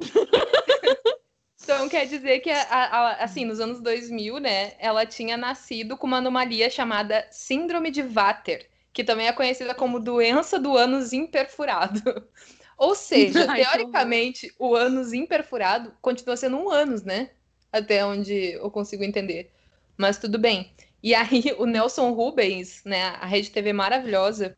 Então 1.63 1.89
quer 1.89 2.07
dizer 2.07 2.41
que, 2.41 2.51
a, 2.51 2.63
a, 2.63 3.13
assim, 3.25 3.45
nos 3.45 3.61
anos 3.61 3.81
2000, 3.81 4.39
né, 4.41 4.73
ela 4.79 5.07
tinha 5.07 5.37
nascido 5.37 5.97
com 5.97 6.07
uma 6.07 6.19
anomalia 6.19 6.69
chamada 6.69 7.27
Síndrome 7.31 7.91
de 7.91 8.03
Vater, 8.03 8.69
que 8.93 9.05
também 9.05 9.29
é 9.29 9.33
conhecida 9.33 9.75
como 9.75 10.01
doença 10.01 10.59
do 10.59 10.77
ânus 10.77 11.13
imperfurado. 11.13 12.03
Ou 12.77 12.95
seja, 12.97 13.47
Ai, 13.49 13.63
teoricamente, 13.63 14.53
o 14.59 14.75
ânus 14.75 15.13
imperfurado 15.13 15.97
continua 16.03 16.37
sendo 16.37 16.57
um 16.57 16.69
ânus, 16.71 17.05
né? 17.05 17.31
Até 17.73 18.05
onde 18.05 18.53
eu 18.53 18.71
consigo 18.71 19.05
entender. 19.05 19.53
Mas 19.97 20.19
tudo 20.19 20.39
bem. 20.39 20.73
E 21.03 21.15
aí 21.15 21.45
o 21.59 21.67
Nelson 21.67 22.13
Rubens, 22.13 22.83
né, 22.85 23.17
a 23.21 23.27
Rede 23.27 23.51
TV 23.51 23.73
maravilhosa, 23.73 24.57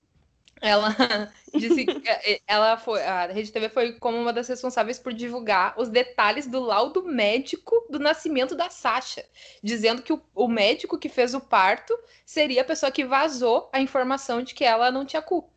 ela 0.65 0.97
disse 1.55 1.85
que 1.85 2.09
é, 2.09 2.41
ela 2.47 2.79
foi 2.79 3.03
a 3.03 3.27
Rede 3.27 3.53
TV 3.53 3.69
foi 3.69 3.93
como 3.93 4.17
uma 4.17 4.33
das 4.33 4.49
responsáveis 4.49 4.99
por 4.99 5.13
divulgar 5.13 5.75
os 5.79 5.91
detalhes 5.91 6.47
do 6.47 6.59
laudo 6.59 7.05
médico 7.05 7.87
do 7.91 7.99
nascimento 7.99 8.55
da 8.55 8.71
Sasha, 8.71 9.25
dizendo 9.63 10.01
que 10.03 10.13
o, 10.13 10.23
o 10.35 10.49
médico 10.49 10.99
que 10.99 11.11
fez 11.11 11.35
o 11.35 11.41
parto 11.41 11.95
seria 12.25 12.63
a 12.63 12.65
pessoa 12.65 12.91
que 12.91 13.05
vazou 13.05 13.69
a 13.73 13.81
informação 13.81 14.43
de 14.43 14.55
que 14.55 14.65
ela 14.65 14.91
não 14.91 15.05
tinha 15.05 15.21
cu. 15.21 15.51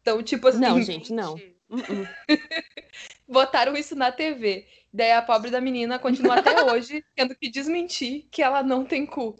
Então, 0.00 0.22
tipo 0.22 0.46
assim, 0.46 0.60
não, 0.60 0.80
gente, 0.80 1.12
não. 1.12 1.34
Uh-uh. 1.68 2.06
Botaram 3.26 3.74
isso 3.74 3.96
na 3.96 4.12
TV. 4.12 4.68
Daí 4.92 5.10
a 5.10 5.22
pobre 5.22 5.50
da 5.50 5.60
menina 5.60 5.98
continua 5.98 6.36
até 6.36 6.62
hoje 6.70 7.04
tendo 7.16 7.34
que 7.34 7.50
desmentir 7.50 8.28
que 8.30 8.40
ela 8.40 8.62
não 8.62 8.84
tem 8.84 9.04
cu. 9.04 9.34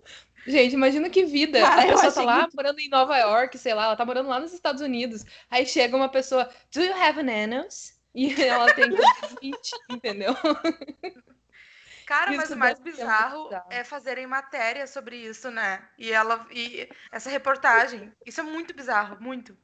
Gente, 0.47 0.75
imagina 0.75 1.09
que 1.09 1.25
vida. 1.25 1.61
Cara, 1.61 1.83
a 1.83 1.87
pessoa 1.87 2.13
tá 2.13 2.23
lá 2.23 2.41
muito... 2.41 2.55
morando 2.55 2.81
em 2.81 2.89
Nova 2.89 3.17
York, 3.17 3.57
sei 3.59 3.75
lá, 3.75 3.87
ela 3.87 3.97
tá 3.97 4.05
morando 4.05 4.29
lá 4.29 4.39
nos 4.39 4.53
Estados 4.53 4.83
Unidos. 4.83 5.25
Aí 5.51 5.65
chega 5.67 5.97
uma 5.97 6.09
pessoa, 6.09 6.51
do 6.73 6.81
you 6.83 6.95
have 6.95 7.23
nanos? 7.23 7.95
E 8.15 8.33
ela 8.43 8.73
tem 8.75 8.91
que 8.91 8.97
desmentir, 8.97 9.79
entendeu? 9.91 10.35
Cara, 12.07 12.31
isso 12.31 12.41
mas 12.41 12.51
o 12.51 12.57
mais 12.57 12.79
bizarro 12.79 13.49
é 13.71 13.83
fazerem 13.83 14.27
matéria 14.27 14.87
sobre 14.87 15.17
isso, 15.17 15.51
né? 15.51 15.83
E 15.99 16.13
ela 16.13 16.47
e 16.53 16.89
essa 17.11 17.31
reportagem, 17.31 18.13
isso 18.27 18.41
é 18.41 18.45
muito 18.45 18.75
bizarro, 18.75 19.17
muito. 19.21 19.57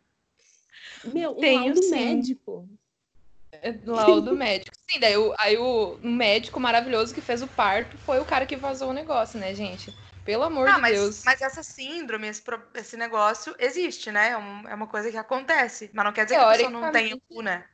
Meu, 1.05 1.33
o 1.33 1.37
Tenho, 1.37 1.65
laudo 1.65 1.83
sim. 1.83 1.91
médico. 1.91 2.69
É, 3.53 3.75
laudo 3.85 4.35
médico. 4.35 4.75
Sim, 4.91 5.01
daí 5.01 5.17
o, 5.17 5.35
aí 5.39 5.59
o 5.59 5.99
médico 6.03 6.59
maravilhoso 6.59 7.15
que 7.15 7.21
fez 7.21 7.43
o 7.43 7.49
parto 7.49 7.99
foi 7.99 8.19
o 8.19 8.25
cara 8.25 8.47
que 8.47 8.57
vazou 8.57 8.91
o 8.91 8.95
negócio, 8.95 9.39
né, 9.39 9.55
gente? 9.55 9.95
Pelo 10.25 10.45
amor 10.45 10.69
ah, 10.69 10.75
de 10.75 10.81
mas, 10.81 10.93
Deus. 10.93 11.23
Mas 11.25 11.41
essa 11.41 11.63
síndrome, 11.63 12.29
esse, 12.29 12.43
esse 12.75 12.97
negócio 12.97 13.55
existe, 13.59 14.13
né? 14.13 14.31
É, 14.31 14.37
um, 14.37 14.69
é, 14.69 14.75
uma 14.75 14.87
coisa 14.87 15.11
que 15.11 15.17
acontece. 15.17 15.91
Mas 15.93 16.05
não 16.05 16.13
quer 16.13 16.25
dizer 16.25 16.37
que 16.37 16.45
a 16.45 16.51
pessoa 16.51 16.71
não 16.71 16.93
tenha 16.93 17.19
cu, 17.29 17.43
né? 17.43 17.65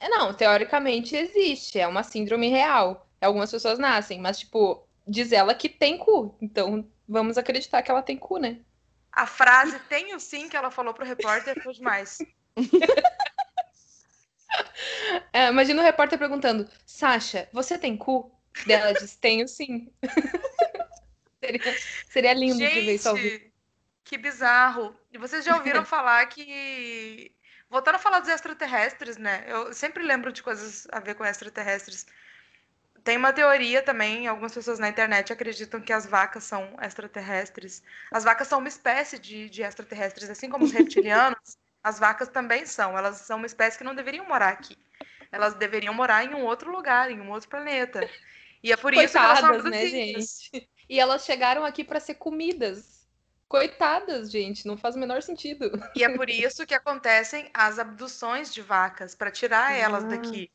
É, 0.00 0.08
não, 0.08 0.34
teoricamente 0.34 1.16
existe. 1.16 1.78
É 1.78 1.86
uma 1.86 2.02
síndrome 2.02 2.48
real. 2.48 3.08
Algumas 3.20 3.50
pessoas 3.50 3.78
nascem, 3.78 4.20
mas, 4.20 4.40
tipo, 4.40 4.86
diz 5.06 5.32
ela 5.32 5.54
que 5.54 5.68
tem 5.68 5.96
cu. 5.96 6.36
Então, 6.40 6.86
vamos 7.08 7.38
acreditar 7.38 7.82
que 7.82 7.90
ela 7.90 8.02
tem 8.02 8.16
cu, 8.16 8.38
né? 8.38 8.58
A 9.12 9.26
frase 9.26 9.78
tenho 9.88 10.18
sim 10.18 10.48
que 10.48 10.56
ela 10.56 10.70
falou 10.70 10.92
pro 10.92 11.06
repórter 11.06 11.62
foi 11.62 11.72
demais. 11.72 12.18
é, 15.32 15.48
imagina 15.48 15.80
o 15.80 15.84
repórter 15.84 16.18
perguntando: 16.18 16.68
Sasha, 16.84 17.48
você 17.52 17.78
tem 17.78 17.96
cu? 17.96 18.32
Dela 18.66 18.92
diz: 18.92 19.14
Tenho 19.14 19.46
sim. 19.46 19.92
Seria, 21.44 21.78
seria 22.08 22.34
lindo 22.34 22.58
Gente, 22.58 22.74
de 22.74 22.86
ver 22.86 22.94
isso 22.94 23.08
ao 23.08 23.16
vivo. 23.16 23.44
Que 24.04 24.18
bizarro. 24.18 24.94
E 25.12 25.18
vocês 25.18 25.44
já 25.44 25.56
ouviram 25.56 25.84
falar 25.86 26.24
que. 26.26 27.32
Voltando 27.70 27.96
a 27.96 27.98
falar 27.98 28.20
dos 28.20 28.28
extraterrestres, 28.28 29.16
né? 29.16 29.44
Eu 29.48 29.72
sempre 29.72 30.02
lembro 30.02 30.32
de 30.32 30.42
coisas 30.42 30.86
a 30.92 31.00
ver 31.00 31.14
com 31.14 31.24
extraterrestres. 31.24 32.06
Tem 33.02 33.16
uma 33.16 33.32
teoria 33.32 33.82
também, 33.82 34.26
algumas 34.26 34.54
pessoas 34.54 34.78
na 34.78 34.88
internet 34.88 35.32
acreditam 35.32 35.80
que 35.80 35.92
as 35.92 36.06
vacas 36.06 36.44
são 36.44 36.76
extraterrestres. 36.80 37.82
As 38.10 38.24
vacas 38.24 38.48
são 38.48 38.60
uma 38.60 38.68
espécie 38.68 39.18
de, 39.18 39.50
de 39.50 39.62
extraterrestres, 39.62 40.30
assim 40.30 40.48
como 40.48 40.64
os 40.64 40.72
reptilianos, 40.72 41.58
as 41.82 41.98
vacas 41.98 42.28
também 42.28 42.64
são. 42.64 42.96
Elas 42.96 43.16
são 43.18 43.36
uma 43.36 43.46
espécie 43.46 43.76
que 43.76 43.84
não 43.84 43.94
deveriam 43.94 44.26
morar 44.26 44.50
aqui. 44.50 44.78
Elas 45.30 45.54
deveriam 45.54 45.92
morar 45.92 46.24
em 46.24 46.34
um 46.34 46.44
outro 46.44 46.70
lugar, 46.70 47.10
em 47.10 47.20
um 47.20 47.30
outro 47.30 47.48
planeta. 47.48 48.08
E 48.62 48.72
é 48.72 48.76
por 48.76 48.94
isso 48.94 49.12
que 49.12 49.18
elas 49.18 49.40
são 49.40 49.48
Coitadas, 49.48 49.70
né, 49.70 49.78
abduzidas. 49.82 50.50
gente? 50.52 50.70
E 50.88 51.00
elas 51.00 51.24
chegaram 51.24 51.64
aqui 51.64 51.82
para 51.84 52.00
ser 52.00 52.14
comidas. 52.14 53.06
Coitadas, 53.48 54.30
gente, 54.30 54.66
não 54.66 54.76
faz 54.76 54.96
o 54.96 54.98
menor 54.98 55.22
sentido. 55.22 55.70
E 55.94 56.02
é 56.02 56.08
por 56.16 56.28
isso 56.28 56.66
que 56.66 56.74
acontecem 56.74 57.50
as 57.54 57.78
abduções 57.78 58.52
de 58.52 58.60
vacas, 58.62 59.14
para 59.14 59.30
tirar 59.30 59.72
elas 59.72 60.04
Ah. 60.04 60.08
daqui. 60.08 60.50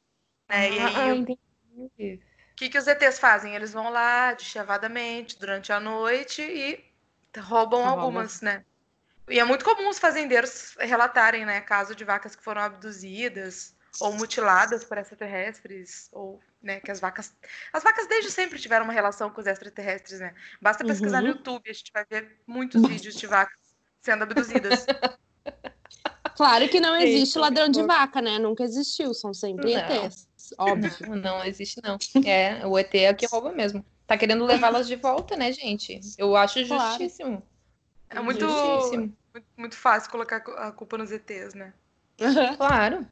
né? 0.49 0.71
E 0.71 0.79
aí, 0.79 0.95
Ah, 0.95 1.13
o 1.13 1.15
entendi. 1.15 2.19
que, 2.55 2.69
que 2.69 2.77
os 2.77 2.87
ETs 2.87 3.19
fazem? 3.19 3.55
Eles 3.55 3.71
vão 3.71 3.89
lá 3.89 4.33
deschavadamente 4.33 5.39
durante 5.39 5.71
a 5.71 5.79
noite 5.79 6.41
e 6.41 6.83
roubam 7.39 7.83
Roubam. 7.83 8.01
algumas, 8.01 8.41
né? 8.41 8.65
E 9.29 9.39
é 9.39 9.43
muito 9.43 9.63
comum 9.63 9.89
os 9.89 9.99
fazendeiros 9.99 10.75
relatarem, 10.79 11.45
né, 11.45 11.61
caso 11.61 11.93
de 11.95 12.03
vacas 12.03 12.35
que 12.35 12.43
foram 12.43 12.61
abduzidas 12.63 13.75
ou 14.01 14.11
mutiladas 14.13 14.83
por 14.83 14.97
extraterrestres, 14.97 16.09
ou, 16.11 16.41
né, 16.61 16.79
que 16.79 16.91
as 16.91 16.99
vacas... 16.99 17.33
As 17.71 17.83
vacas 17.83 18.07
desde 18.07 18.31
sempre 18.31 18.59
tiveram 18.59 18.85
uma 18.85 18.93
relação 18.93 19.29
com 19.29 19.39
os 19.41 19.47
extraterrestres, 19.47 20.19
né? 20.19 20.33
Basta 20.61 20.83
pesquisar 20.85 21.21
no 21.21 21.27
Uhum. 21.29 21.35
YouTube, 21.35 21.69
a 21.69 21.73
gente 21.73 21.91
vai 21.93 22.05
ver 22.09 22.39
muitos 22.45 22.81
vídeos 22.87 23.15
de 23.15 23.27
vacas 23.27 23.57
sendo 24.01 24.23
abduzidas. 24.23 24.85
Claro 26.35 26.69
que 26.69 26.79
não 26.79 26.95
existe 26.95 27.33
por 27.33 27.41
ladrão 27.41 27.67
de 27.67 27.83
vaca, 27.83 28.21
né? 28.21 28.39
Nunca 28.39 28.63
existiu, 28.63 29.13
são 29.13 29.33
sempre 29.33 29.75
Não. 29.75 30.05
ETs. 30.05 30.25
Óbvio. 30.57 30.91
Não, 31.09 31.15
não 31.19 31.43
existe, 31.43 31.81
não. 31.83 31.97
É, 32.25 32.65
o 32.65 32.79
ET 32.79 32.95
é 32.95 33.11
o 33.11 33.15
que 33.15 33.25
rouba 33.25 33.51
mesmo. 33.51 33.83
Tá 34.07 34.17
querendo 34.17 34.45
levá-las 34.45 34.87
de 34.87 34.95
volta, 34.95 35.35
né, 35.35 35.51
gente? 35.51 35.99
Eu 36.17 36.37
acho 36.37 36.65
Claro. 36.65 36.91
justíssimo. 36.91 37.43
É 38.09 38.21
muito, 38.21 38.39
Justíssimo. 38.39 39.13
muito, 39.33 39.47
muito 39.57 39.75
fácil 39.75 40.09
colocar 40.09 40.37
a 40.37 40.71
culpa 40.71 40.97
nos 40.97 41.11
ETs, 41.11 41.53
né? 41.53 41.73
Claro. 42.55 43.05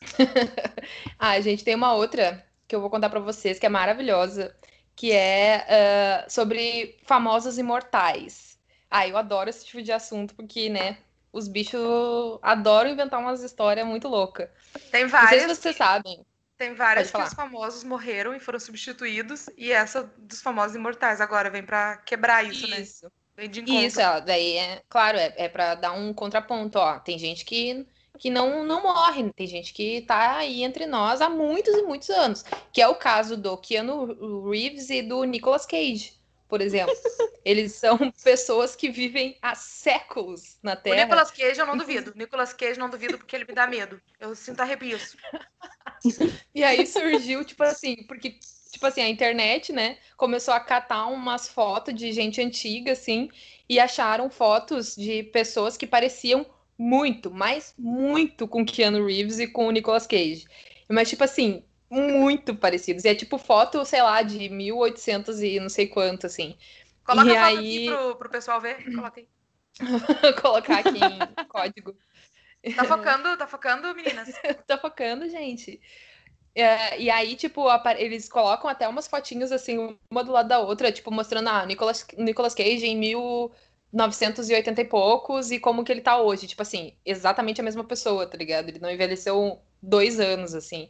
ah, 1.18 1.40
gente, 1.40 1.64
tem 1.64 1.74
uma 1.74 1.94
outra 1.94 2.46
que 2.70 2.76
eu 2.76 2.80
vou 2.80 2.88
contar 2.88 3.10
pra 3.10 3.18
vocês 3.18 3.58
que 3.58 3.66
é 3.66 3.68
maravilhosa, 3.68 4.54
que 4.94 5.10
é 5.10 5.66
ah, 5.68 6.30
sobre 6.30 6.96
famosos 7.04 7.58
imortais. 7.58 8.56
Ah, 8.88 9.08
eu 9.08 9.16
adoro 9.16 9.50
esse 9.50 9.66
tipo 9.66 9.82
de 9.82 9.90
assunto 9.90 10.36
porque, 10.36 10.68
né, 10.68 10.98
os 11.32 11.48
bichos 11.48 11.80
adoram 12.40 12.90
inventar 12.90 13.18
umas 13.18 13.42
histórias 13.42 13.84
muito 13.84 14.06
loucas. 14.06 14.48
Tem 14.92 15.02
Não 15.02 15.10
sei 15.10 15.18
várias, 15.20 15.42
se 15.42 15.48
vocês 15.48 15.76
sabem. 15.76 16.24
tem 16.56 16.74
várias 16.74 17.10
que 17.10 17.20
os 17.20 17.34
famosos 17.34 17.82
morreram 17.82 18.34
e 18.36 18.38
foram 18.40 18.60
substituídos, 18.60 19.48
e 19.56 19.72
essa 19.72 20.08
dos 20.16 20.40
famosos 20.40 20.76
imortais 20.76 21.20
agora 21.20 21.50
vem 21.50 21.64
pra 21.64 21.96
quebrar 21.98 22.44
isso, 22.44 22.68
né? 22.68 22.80
Isso. 22.80 23.10
Vem 23.36 23.50
de 23.50 23.62
encontro. 23.62 23.82
Isso, 23.82 24.00
ó, 24.00 24.20
daí 24.20 24.56
é, 24.58 24.82
claro, 24.88 25.18
é, 25.18 25.34
é 25.36 25.48
para 25.48 25.74
dar 25.74 25.92
um 25.92 26.14
contraponto, 26.14 26.78
ó. 26.78 27.00
Tem 27.00 27.18
gente 27.18 27.44
que, 27.44 27.84
que 28.18 28.30
não, 28.30 28.64
não 28.64 28.82
morre, 28.82 29.32
tem 29.32 29.46
gente 29.46 29.72
que 29.72 30.02
tá 30.02 30.36
aí 30.36 30.62
entre 30.62 30.86
nós 30.86 31.20
há 31.20 31.28
muitos 31.28 31.74
e 31.74 31.82
muitos 31.82 32.10
anos, 32.10 32.44
que 32.72 32.82
é 32.82 32.88
o 32.88 32.94
caso 32.94 33.36
do 33.36 33.56
Keanu 33.56 34.50
Reeves 34.50 34.90
e 34.90 35.02
do 35.02 35.24
Nicolas 35.24 35.64
Cage, 35.64 36.12
por 36.48 36.60
exemplo. 36.60 36.94
Eles 37.44 37.72
são 37.72 37.98
pessoas 38.22 38.76
que 38.76 38.90
vivem 38.90 39.38
há 39.40 39.54
séculos 39.54 40.58
na 40.62 40.74
O 40.74 40.76
Terra. 40.76 41.04
Nicolas 41.04 41.30
Cage 41.30 41.58
eu 41.60 41.66
não 41.66 41.76
duvido. 41.76 42.12
Nicolas 42.14 42.52
Cage 42.52 42.78
não 42.78 42.90
duvido 42.90 43.16
porque 43.16 43.34
ele 43.34 43.46
me 43.46 43.54
dá 43.54 43.66
medo. 43.66 44.00
Eu 44.18 44.34
sinto 44.34 44.60
arrepios. 44.60 45.16
E 46.54 46.64
aí 46.64 46.86
surgiu, 46.86 47.44
tipo 47.44 47.62
assim, 47.62 47.94
porque, 48.08 48.38
tipo 48.72 48.86
assim, 48.86 49.02
a 49.02 49.08
internet, 49.08 49.70
né, 49.70 49.98
começou 50.16 50.54
a 50.54 50.60
catar 50.60 51.06
umas 51.08 51.46
fotos 51.46 51.94
de 51.94 52.10
gente 52.10 52.40
antiga, 52.40 52.92
assim, 52.92 53.28
e 53.68 53.78
acharam 53.78 54.30
fotos 54.30 54.96
de 54.96 55.24
pessoas 55.24 55.76
que 55.76 55.86
pareciam 55.86 56.46
muito, 56.80 57.30
mas 57.30 57.74
muito 57.78 58.48
com 58.48 58.64
Keanu 58.64 59.04
Reeves 59.06 59.38
e 59.38 59.46
com 59.46 59.66
o 59.66 59.70
Nicolas 59.70 60.06
Cage. 60.06 60.46
Mas, 60.88 61.10
tipo 61.10 61.22
assim, 61.22 61.62
muito 61.90 62.54
parecidos. 62.56 63.04
E 63.04 63.08
é 63.08 63.14
tipo 63.14 63.36
foto, 63.36 63.84
sei 63.84 64.00
lá, 64.00 64.22
de 64.22 64.48
1800 64.48 65.42
e 65.42 65.60
não 65.60 65.68
sei 65.68 65.86
quanto, 65.86 66.26
assim. 66.26 66.56
Coloca 67.04 67.28
E 67.28 67.36
a 67.36 67.40
foto 67.44 67.58
aí- 67.58 67.58
aqui 67.58 67.86
pro, 67.86 68.16
pro 68.16 68.30
pessoal 68.30 68.60
ver. 68.62 68.82
Coloca 68.96 69.20
aí. 69.20 69.28
Colocar 70.40 70.78
aqui 70.78 70.98
em 70.98 71.44
código. 71.46 71.94
Tá 72.74 72.84
focando, 72.84 73.36
tá 73.36 73.46
focando, 73.46 73.94
meninas? 73.94 74.30
tá 74.66 74.78
focando, 74.78 75.28
gente. 75.28 75.80
É, 76.54 76.98
e 77.00 77.08
aí, 77.10 77.36
tipo, 77.36 77.66
eles 77.98 78.28
colocam 78.28 78.68
até 78.68 78.88
umas 78.88 79.06
fotinhos 79.06 79.52
assim, 79.52 79.96
uma 80.10 80.24
do 80.24 80.32
lado 80.32 80.48
da 80.48 80.58
outra, 80.58 80.90
tipo, 80.90 81.10
mostrando 81.10 81.48
ah, 81.48 81.64
Nicolas, 81.64 82.06
Nicolas 82.18 82.54
Cage 82.54 82.86
em 82.86 82.96
1980 83.92 84.80
e 84.80 84.84
poucos 84.84 85.50
e 85.50 85.58
como 85.60 85.84
que 85.84 85.92
ele 85.92 86.00
tá 86.00 86.20
hoje. 86.20 86.46
Tipo 86.46 86.62
assim, 86.62 86.94
exatamente 87.04 87.60
a 87.60 87.64
mesma 87.64 87.84
pessoa, 87.84 88.26
tá 88.26 88.36
ligado? 88.36 88.68
Ele 88.68 88.78
não 88.78 88.90
envelheceu 88.90 89.60
dois 89.82 90.20
anos, 90.20 90.54
assim. 90.54 90.88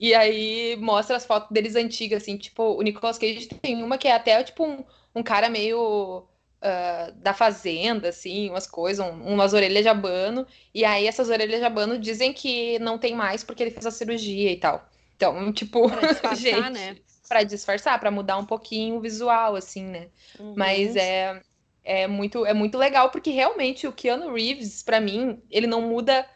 E 0.00 0.14
aí 0.14 0.76
mostra 0.76 1.16
as 1.16 1.24
fotos 1.24 1.50
deles 1.50 1.76
antigas, 1.76 2.22
assim, 2.22 2.36
tipo, 2.36 2.62
o 2.76 2.82
Nicolas 2.82 3.18
Cage 3.18 3.46
tem 3.48 3.82
uma 3.82 3.96
que 3.98 4.08
é 4.08 4.12
até, 4.14 4.42
tipo, 4.42 4.64
um, 4.66 4.84
um 5.14 5.22
cara 5.22 5.48
meio 5.48 6.26
ah, 6.60 7.12
da 7.16 7.32
fazenda, 7.34 8.08
assim, 8.08 8.48
umas 8.50 8.66
coisas, 8.66 9.04
um- 9.04 9.22
umas 9.34 9.52
orelhas 9.52 9.82
de 9.82 9.88
abano. 9.88 10.46
E 10.74 10.84
aí 10.84 11.06
essas 11.06 11.28
orelhas 11.28 11.58
de 11.60 11.64
abano 11.66 11.98
dizem 11.98 12.32
que 12.32 12.78
não 12.80 12.98
tem 12.98 13.14
mais 13.14 13.42
porque 13.44 13.62
ele 13.62 13.70
fez 13.70 13.86
a 13.86 13.90
cirurgia 13.90 14.50
e 14.52 14.56
tal. 14.58 14.88
Então, 15.16 15.52
tipo, 15.52 15.88
Pra 15.88 16.02
disfarçar, 16.02 16.36
gente, 16.36 16.70
né? 16.72 16.96
pra 17.28 17.42
disfarçar, 17.44 17.98
pra 18.00 18.10
mudar 18.10 18.36
um 18.38 18.44
pouquinho 18.46 18.96
o 18.96 19.00
visual, 19.00 19.56
assim, 19.56 19.84
né? 19.84 20.08
Uhum. 20.38 20.54
Mas 20.56 20.96
é, 20.96 21.40
é, 21.84 22.06
muito, 22.06 22.46
é 22.46 22.54
muito 22.54 22.78
legal, 22.78 23.10
porque 23.10 23.30
realmente 23.30 23.86
o 23.86 23.92
Keanu 23.92 24.32
Reeves, 24.32 24.82
pra 24.82 25.00
mim, 25.00 25.42
ele 25.50 25.66
não 25.66 25.82
muda 25.82 26.28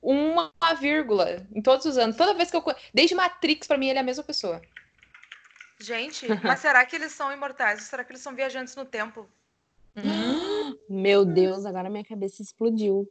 uma 0.00 0.52
vírgula 0.78 1.46
em 1.54 1.62
todos 1.62 1.86
os 1.86 1.96
anos. 1.96 2.16
Toda 2.16 2.34
vez 2.34 2.50
que 2.50 2.56
eu. 2.56 2.64
Desde 2.92 3.14
Matrix, 3.14 3.66
pra 3.66 3.78
mim, 3.78 3.88
ele 3.88 3.98
é 3.98 4.02
a 4.02 4.04
mesma 4.04 4.22
pessoa. 4.22 4.60
Gente, 5.80 6.26
mas 6.42 6.60
será 6.60 6.84
que 6.84 6.94
eles 6.94 7.12
são 7.12 7.32
imortais? 7.32 7.80
Ou 7.80 7.86
será 7.86 8.04
que 8.04 8.12
eles 8.12 8.22
são 8.22 8.34
viajantes 8.34 8.76
no 8.76 8.84
tempo? 8.84 9.28
Meu 10.88 11.24
Deus, 11.24 11.64
agora 11.64 11.90
minha 11.90 12.04
cabeça 12.04 12.42
explodiu. 12.42 13.10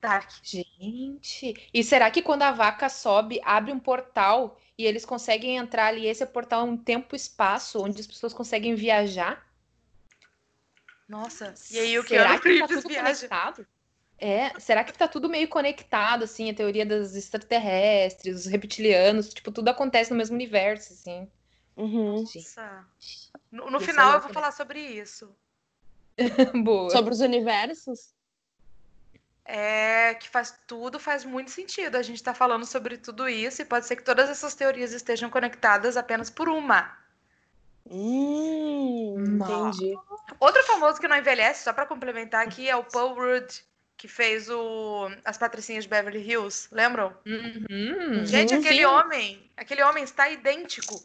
Dark. 0.00 0.30
Gente, 0.42 1.54
e 1.72 1.82
será 1.82 2.10
que 2.10 2.20
quando 2.20 2.42
a 2.42 2.52
vaca 2.52 2.88
sobe, 2.88 3.40
abre 3.42 3.72
um 3.72 3.78
portal 3.78 4.60
e 4.76 4.84
eles 4.84 5.04
conseguem 5.04 5.56
entrar 5.56 5.86
ali? 5.86 6.06
Esse 6.06 6.26
portal 6.26 6.60
é 6.60 6.70
um 6.70 6.76
tempo 6.76 7.14
e 7.14 7.16
espaço 7.16 7.82
onde 7.82 8.00
as 8.00 8.06
pessoas 8.06 8.34
conseguem 8.34 8.74
viajar? 8.74 9.43
Nossa. 11.14 11.54
E 11.70 11.78
aí 11.78 11.96
o 11.96 12.02
será 12.02 12.38
Keanu 12.38 12.40
que 12.40 12.58
tá 12.58 12.66
tudo 12.66 12.82
conectado? 12.82 13.66
É, 14.18 14.58
será 14.58 14.82
que 14.82 14.92
tá 14.92 15.06
tudo 15.06 15.28
meio 15.28 15.46
conectado, 15.48 16.24
assim, 16.24 16.50
a 16.50 16.54
teoria 16.54 16.84
dos 16.84 17.14
extraterrestres, 17.14 18.40
os 18.40 18.46
reptilianos, 18.46 19.32
tipo, 19.32 19.52
tudo 19.52 19.68
acontece 19.68 20.10
no 20.10 20.16
mesmo 20.16 20.34
universo, 20.34 20.92
assim. 20.92 21.30
Uhum. 21.76 22.22
Nossa. 22.22 22.84
No, 23.50 23.70
no 23.70 23.78
Isso 23.78 23.90
é 23.90 23.92
final 23.92 24.14
eu 24.14 24.20
vou 24.22 24.32
falar 24.32 24.50
sobre 24.50 24.80
isso. 24.80 25.32
Boa. 26.64 26.90
Sobre 26.90 27.12
os 27.12 27.20
universos? 27.20 28.12
É 29.44 30.14
que 30.14 30.28
faz 30.28 30.58
tudo 30.66 30.98
faz 30.98 31.24
muito 31.24 31.50
sentido. 31.50 31.96
A 31.96 32.02
gente 32.02 32.22
tá 32.22 32.34
falando 32.34 32.64
sobre 32.64 32.96
tudo 32.96 33.28
isso 33.28 33.62
e 33.62 33.64
pode 33.64 33.86
ser 33.86 33.96
que 33.96 34.02
todas 34.02 34.30
essas 34.30 34.54
teorias 34.54 34.92
estejam 34.92 35.30
conectadas 35.30 35.96
apenas 35.96 36.28
por 36.30 36.48
uma. 36.48 37.03
Hum, 37.90 39.40
entendi. 39.40 39.94
Outro 40.40 40.62
famoso 40.64 41.00
que 41.00 41.08
não 41.08 41.16
envelhece, 41.16 41.64
só 41.64 41.72
pra 41.72 41.86
complementar 41.86 42.46
aqui, 42.46 42.68
é 42.68 42.76
o 42.76 42.84
Paul 42.84 43.14
Rudd, 43.14 43.50
que 43.96 44.08
fez 44.08 44.48
o 44.48 45.08
As 45.24 45.38
Patricinhas 45.38 45.84
de 45.84 45.90
Beverly 45.90 46.20
Hills. 46.20 46.68
Lembram? 46.72 47.14
Uhum. 47.26 48.24
Gente, 48.24 48.54
Uhum, 48.54 48.60
aquele 48.60 48.78
sim. 48.78 48.84
homem, 48.84 49.50
aquele 49.56 49.82
homem 49.82 50.04
está 50.04 50.30
idêntico. 50.30 51.02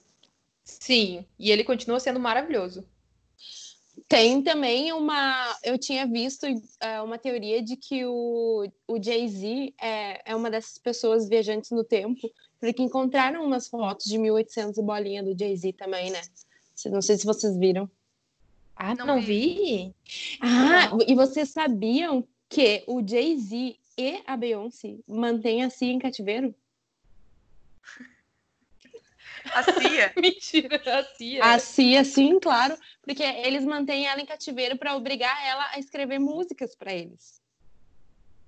Sim, 0.63 1.26
e 1.38 1.52
ele 1.52 1.63
continua 1.63 2.00
sendo 2.00 2.20
maravilhoso. 2.20 2.88
Tem 4.08 4.42
também 4.42 4.94
uma. 4.94 5.58
Eu 5.63 5.78
tinha 5.78 6.08
visto 6.08 6.46
é, 6.80 7.02
uma 7.02 7.18
teoria 7.18 7.62
de 7.62 7.76
que 7.76 8.06
o, 8.06 8.68
o 8.88 9.04
Jay-Z 9.04 9.74
é, 9.80 10.32
é 10.32 10.36
uma 10.36 10.50
dessas 10.50 10.78
pessoas 10.78 11.28
viajantes 11.28 11.72
no 11.72 11.84
tempo, 11.84 12.30
porque 12.60 12.82
encontraram 12.82 13.44
umas 13.44 13.68
fotos 13.68 14.06
de 14.06 14.18
1800 14.18 14.78
e 14.78 14.82
bolinha 14.82 15.22
do 15.24 15.38
Jay-Z 15.38 15.74
também, 15.74 16.12
né? 16.12 16.22
Não 16.88 17.02
sei 17.02 17.18
se 17.18 17.26
vocês 17.26 17.58
viram. 17.58 17.89
Ah, 18.76 18.96
Não 18.96 19.06
não, 19.06 19.22
vi. 19.22 19.56
vi? 19.56 19.96
Ah, 20.42 20.92
e 21.06 21.13
vocês 21.15 21.50
sabiam 21.50 22.26
que 22.48 22.84
o 22.88 23.06
Jay-Z 23.06 23.76
e 23.98 24.24
a 24.26 24.38
Beyoncé 24.38 24.98
mantêm 25.06 25.63
a 25.63 25.70
Cia 25.70 25.92
em 25.92 26.00
cativeiro? 26.00 26.56
A 29.54 29.63
Cia. 29.63 30.13
Mentira, 30.18 30.82
a 31.00 31.04
Cia. 31.15 31.44
A 31.44 31.60
Cia, 31.60 32.04
sim, 32.04 32.39
claro, 32.39 32.78
porque 33.02 33.24
eles 33.24 33.65
mantêm 33.65 34.08
ela 34.08 34.22
em 34.22 34.26
cativeiro 34.26 34.78
para 34.78 34.96
obrigar 34.96 35.36
ela 35.46 35.65
a 35.74 35.80
escrever 35.80 36.20
músicas 36.20 36.76
para 36.76 36.94
eles. 36.94 37.42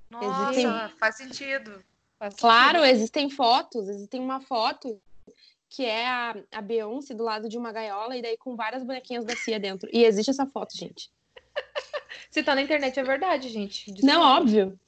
Nossa, 0.10 0.52
Existem- 0.52 0.98
faz 1.00 1.16
sentido. 1.18 1.84
Faz 2.20 2.36
Claro, 2.36 2.80
sentido. 2.80 2.96
existem 2.96 3.30
fotos, 3.30 3.88
existem 3.90 4.20
uma 4.22 4.42
foto 4.42 5.02
que 5.72 5.86
é 5.86 6.06
a, 6.06 6.36
a 6.52 6.62
Beyoncé 6.62 7.14
do 7.14 7.24
lado 7.24 7.48
de 7.48 7.58
uma 7.58 7.72
gaiola 7.72 8.18
e 8.18 8.22
daí 8.22 8.36
com 8.38 8.58
várias 8.58 8.84
bonequinhas 8.84 9.24
da 9.24 9.34
Cia 9.38 9.58
dentro. 9.58 9.90
E 9.94 10.04
existe 10.04 10.30
essa 10.30 10.46
foto, 10.46 10.78
gente. 10.78 11.10
Se 12.30 12.44
tá 12.44 12.54
na 12.54 12.62
internet 12.62 13.00
é 13.00 13.04
verdade, 13.04 13.48
gente. 13.48 13.90
Não, 13.90 13.96
Desculpa. 13.96 14.20
óbvio. 14.26 14.80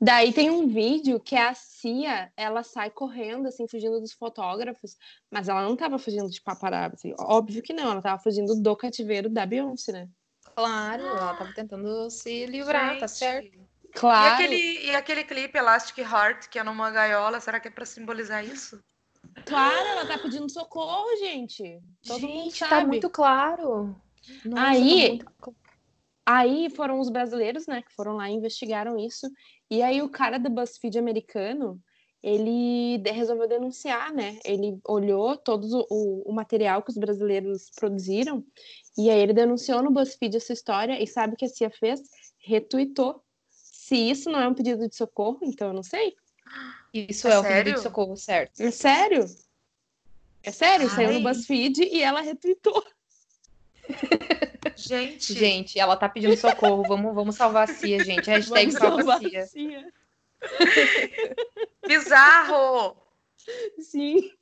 Daí 0.00 0.32
tem 0.32 0.50
um 0.50 0.66
vídeo 0.66 1.20
que 1.20 1.36
a 1.36 1.54
Cia, 1.54 2.32
ela 2.36 2.64
sai 2.64 2.90
correndo, 2.90 3.46
assim, 3.46 3.68
fugindo 3.68 4.00
dos 4.00 4.12
fotógrafos, 4.12 4.96
mas 5.30 5.48
ela 5.48 5.62
não 5.62 5.76
tava 5.76 5.96
fugindo 5.96 6.28
de 6.28 6.40
paparazzi. 6.42 7.14
Óbvio 7.20 7.62
que 7.62 7.72
não, 7.72 7.92
ela 7.92 8.02
tava 8.02 8.20
fugindo 8.20 8.60
do 8.60 8.76
cativeiro 8.76 9.28
da 9.30 9.46
Beyoncé, 9.46 9.92
né? 9.92 10.08
Claro, 10.56 11.04
ela 11.04 11.34
tava 11.34 11.52
tentando 11.54 12.10
se 12.10 12.46
livrar, 12.46 12.98
tá 12.98 13.06
Gente. 13.06 13.18
certo? 13.18 13.68
Claro, 13.94 14.40
E 14.42 14.44
aquele, 14.44 14.86
e 14.86 14.94
aquele 14.96 15.22
clipe 15.22 15.56
Elastic 15.56 15.98
Heart, 15.98 16.48
que 16.48 16.58
é 16.58 16.64
numa 16.64 16.90
gaiola, 16.90 17.38
será 17.38 17.60
que 17.60 17.68
é 17.68 17.70
pra 17.70 17.86
simbolizar 17.86 18.44
isso? 18.44 18.82
Claro, 19.52 19.88
ela 19.88 20.06
tá 20.06 20.18
pedindo 20.18 20.48
socorro, 20.50 21.16
gente. 21.18 21.80
Todo 22.06 22.20
mundo 22.26 22.42
Gente, 22.44 22.58
sabe. 22.58 22.70
tá 22.82 22.86
muito 22.86 23.10
claro. 23.10 23.96
Nossa, 24.44 24.66
Aí- 24.68 25.18
tá 25.18 25.24
muito 25.26 25.62
Aí 26.24 26.70
foram 26.70 27.00
os 27.00 27.10
brasileiros, 27.10 27.66
né, 27.66 27.82
que 27.82 27.92
foram 27.94 28.14
lá 28.16 28.30
e 28.30 28.34
investigaram 28.34 28.96
isso. 28.96 29.28
E 29.68 29.82
aí 29.82 30.00
o 30.02 30.08
cara 30.08 30.38
do 30.38 30.48
BuzzFeed 30.48 30.96
americano, 30.96 31.80
ele 32.22 32.98
resolveu 33.10 33.48
denunciar, 33.48 34.12
né? 34.14 34.38
Ele 34.44 34.78
olhou 34.86 35.36
todo 35.36 35.64
o, 35.64 35.86
o- 35.90 36.30
o 36.30 36.32
material 36.32 36.80
que 36.80 36.90
os 36.90 36.96
brasileiros 36.96 37.68
produziram 37.74 38.44
e 38.96 39.10
aí 39.10 39.18
ele 39.20 39.32
denunciou 39.32 39.82
no 39.82 39.90
BuzzFeed 39.90 40.36
essa 40.36 40.52
história 40.52 41.02
e 41.02 41.06
sabe 41.08 41.34
o 41.34 41.36
que 41.36 41.44
a 41.44 41.48
Cia 41.48 41.70
fez? 41.70 42.00
Retuitou. 42.38 43.20
Se 43.50 43.96
isso 43.96 44.30
não 44.30 44.38
é 44.38 44.46
um 44.46 44.54
pedido 44.54 44.88
de 44.88 44.94
socorro, 44.94 45.40
então 45.42 45.68
eu 45.68 45.74
não 45.74 45.82
sei. 45.82 46.14
Isso 46.94 47.26
É 47.26 47.32
é, 47.32 47.38
o 47.38 47.42
pedido 47.42 47.72
de 47.74 47.82
socorro, 47.82 48.16
certo? 48.16 48.60
É 48.60 48.70
sério? 48.70 49.24
É 50.42 50.50
sério, 50.50 50.88
saiu 50.90 51.10
no 51.10 51.16
Ai. 51.16 51.22
BuzzFeed 51.22 51.82
e 51.84 52.02
ela 52.02 52.20
retuitou. 52.20 52.84
Gente, 54.76 55.34
Gente, 55.34 55.78
ela 55.78 55.96
tá 55.96 56.08
pedindo 56.08 56.36
socorro. 56.36 56.82
Vamos, 56.84 57.14
vamos 57.14 57.36
salvar 57.36 57.68
a 57.68 57.72
Cia, 57.72 58.04
gente. 58.04 58.28
Hashtag 58.28 58.70
Vamos 58.72 58.74
salva 58.74 58.96
salvar 58.96 59.16
a 59.16 59.20
Cia. 59.20 59.42
a 59.42 59.46
Cia. 59.46 59.92
bizarro! 61.86 62.96
Sim. 63.78 64.32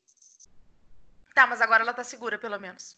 Tá, 1.34 1.46
mas 1.46 1.60
agora 1.60 1.82
ela 1.82 1.92
tá 1.92 2.04
segura, 2.04 2.38
pelo 2.38 2.58
menos. 2.58 2.96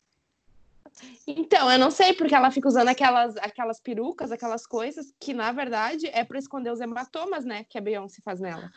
Então, 1.26 1.70
eu 1.70 1.78
não 1.78 1.90
sei, 1.90 2.12
porque 2.12 2.34
ela 2.34 2.50
fica 2.50 2.68
usando 2.68 2.88
aquelas, 2.88 3.36
aquelas 3.38 3.80
perucas, 3.80 4.30
aquelas 4.30 4.66
coisas, 4.66 5.12
que 5.18 5.32
na 5.32 5.50
verdade 5.52 6.06
é 6.08 6.24
pra 6.24 6.38
esconder 6.38 6.70
os 6.70 6.80
hematomas, 6.80 7.44
né? 7.44 7.64
Que 7.64 7.78
a 7.78 7.80
Beyoncé 7.80 8.20
faz 8.22 8.40
nela. 8.40 8.70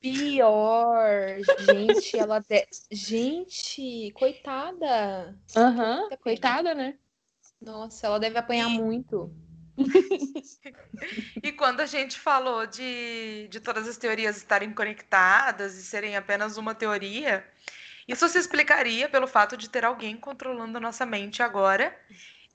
Pior. 0.00 1.36
Gente, 1.58 2.18
ela. 2.18 2.40
De... 2.40 2.66
Gente, 2.90 4.10
coitada. 4.12 5.38
Aham, 5.56 6.04
pena. 6.08 6.16
coitada, 6.16 6.74
né? 6.74 6.98
Nossa, 7.60 8.06
ela 8.06 8.18
deve 8.18 8.38
apanhar 8.38 8.68
muito. 8.68 9.30
E 11.42 11.52
quando 11.52 11.80
a 11.80 11.86
gente 11.86 12.18
falou 12.18 12.66
de, 12.66 13.48
de 13.48 13.60
todas 13.60 13.88
as 13.88 13.96
teorias 13.96 14.36
estarem 14.36 14.70
conectadas 14.74 15.74
e 15.76 15.82
serem 15.82 16.14
apenas 16.14 16.58
uma 16.58 16.74
teoria, 16.74 17.42
isso 18.06 18.28
se 18.28 18.38
explicaria 18.38 19.08
pelo 19.08 19.26
fato 19.26 19.56
de 19.56 19.70
ter 19.70 19.84
alguém 19.84 20.16
controlando 20.16 20.76
a 20.76 20.80
nossa 20.80 21.06
mente 21.06 21.42
agora 21.42 21.98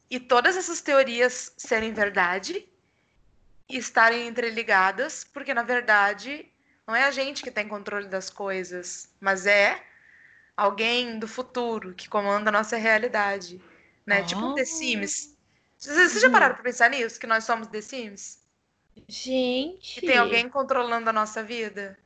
e 0.10 0.20
todas 0.20 0.56
essas 0.56 0.82
teorias 0.82 1.54
serem 1.58 1.94
verdade 1.94 2.68
e 3.68 3.78
estarem 3.78 4.28
entreligadas, 4.28 5.24
porque 5.24 5.54
na 5.54 5.64
verdade 5.64 6.48
não 6.88 6.96
é 6.96 7.04
a 7.04 7.12
gente 7.12 7.44
que 7.44 7.52
tem 7.52 7.68
controle 7.68 8.08
das 8.08 8.30
coisas, 8.30 9.10
mas 9.20 9.46
é 9.48 9.82
alguém 10.56 11.20
do 11.20 11.28
futuro 11.28 11.94
que 11.94 12.08
comanda 12.08 12.50
a 12.50 12.54
nossa 12.54 12.78
realidade, 12.78 13.60
né? 14.06 14.24
Tipo 14.24 14.42
um 14.42 14.54
The 14.56 14.62
Ah. 14.62 14.66
Sims. 14.66 15.36
Vocês 15.78 16.22
já 16.22 16.30
pararam 16.30 16.56
pra 16.56 16.64
pensar 16.64 16.90
nisso? 16.90 17.20
Que 17.20 17.28
nós 17.28 17.44
somos 17.44 17.68
The 17.68 17.82
Sims? 17.82 18.40
Gente. 19.08 20.00
Que 20.00 20.08
tem 20.08 20.18
alguém 20.18 20.48
controlando 20.48 21.10
a 21.10 21.14
nossa 21.14 21.44
vida? 21.44 21.98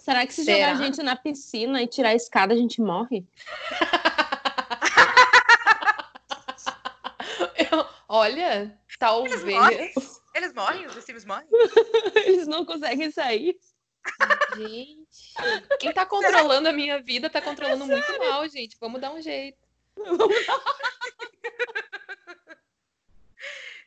Será 0.00 0.26
que 0.26 0.34
se 0.34 0.44
Será? 0.44 0.70
jogar 0.70 0.72
a 0.72 0.84
gente 0.86 1.02
na 1.02 1.16
piscina 1.16 1.80
e 1.82 1.86
tirar 1.86 2.10
a 2.10 2.14
escada, 2.14 2.52
a 2.52 2.56
gente 2.56 2.80
morre? 2.80 3.24
Eu- 7.70 7.86
Olha, 8.08 8.76
talvez. 8.98 9.44
morrem? 9.44 9.92
Eles 10.34 10.52
morrem? 10.52 10.86
Os 10.86 10.94
The 10.94 11.00
Sims 11.00 11.24
morrem? 11.24 11.46
Eles 12.26 12.46
não 12.46 12.64
conseguem 12.64 13.10
sair. 13.10 13.56
Gente, 14.56 15.34
quem 15.80 15.92
tá 15.92 16.06
controlando 16.06 16.68
a 16.68 16.72
minha 16.72 17.02
vida 17.02 17.28
tá 17.30 17.40
controlando 17.40 17.86
muito 17.86 18.18
mal, 18.18 18.48
gente. 18.48 18.76
Vamos 18.80 19.00
dar 19.00 19.10
um 19.12 19.20
jeito. 19.20 19.58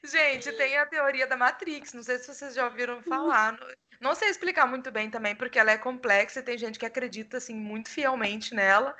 Gente, 0.03 0.51
tem 0.53 0.77
a 0.77 0.85
teoria 0.85 1.27
da 1.27 1.35
Matrix. 1.35 1.93
Não 1.93 2.03
sei 2.03 2.17
se 2.19 2.33
vocês 2.33 2.53
já 2.55 2.65
ouviram 2.65 3.01
falar. 3.01 3.53
Não- 3.53 3.67
Não 3.99 4.13
sei 4.15 4.29
explicar 4.29 4.67
muito 4.67 4.91
bem 4.91 5.09
também, 5.09 5.35
porque 5.35 5.57
ela 5.57 5.71
é 5.71 5.77
complexa 5.77 6.39
e 6.39 6.43
tem 6.43 6.55
gente 6.57 6.77
que 6.77 6.85
acredita 6.85 7.37
assim 7.37 7.55
muito 7.55 7.89
fielmente 7.89 8.53
nela. 8.53 8.95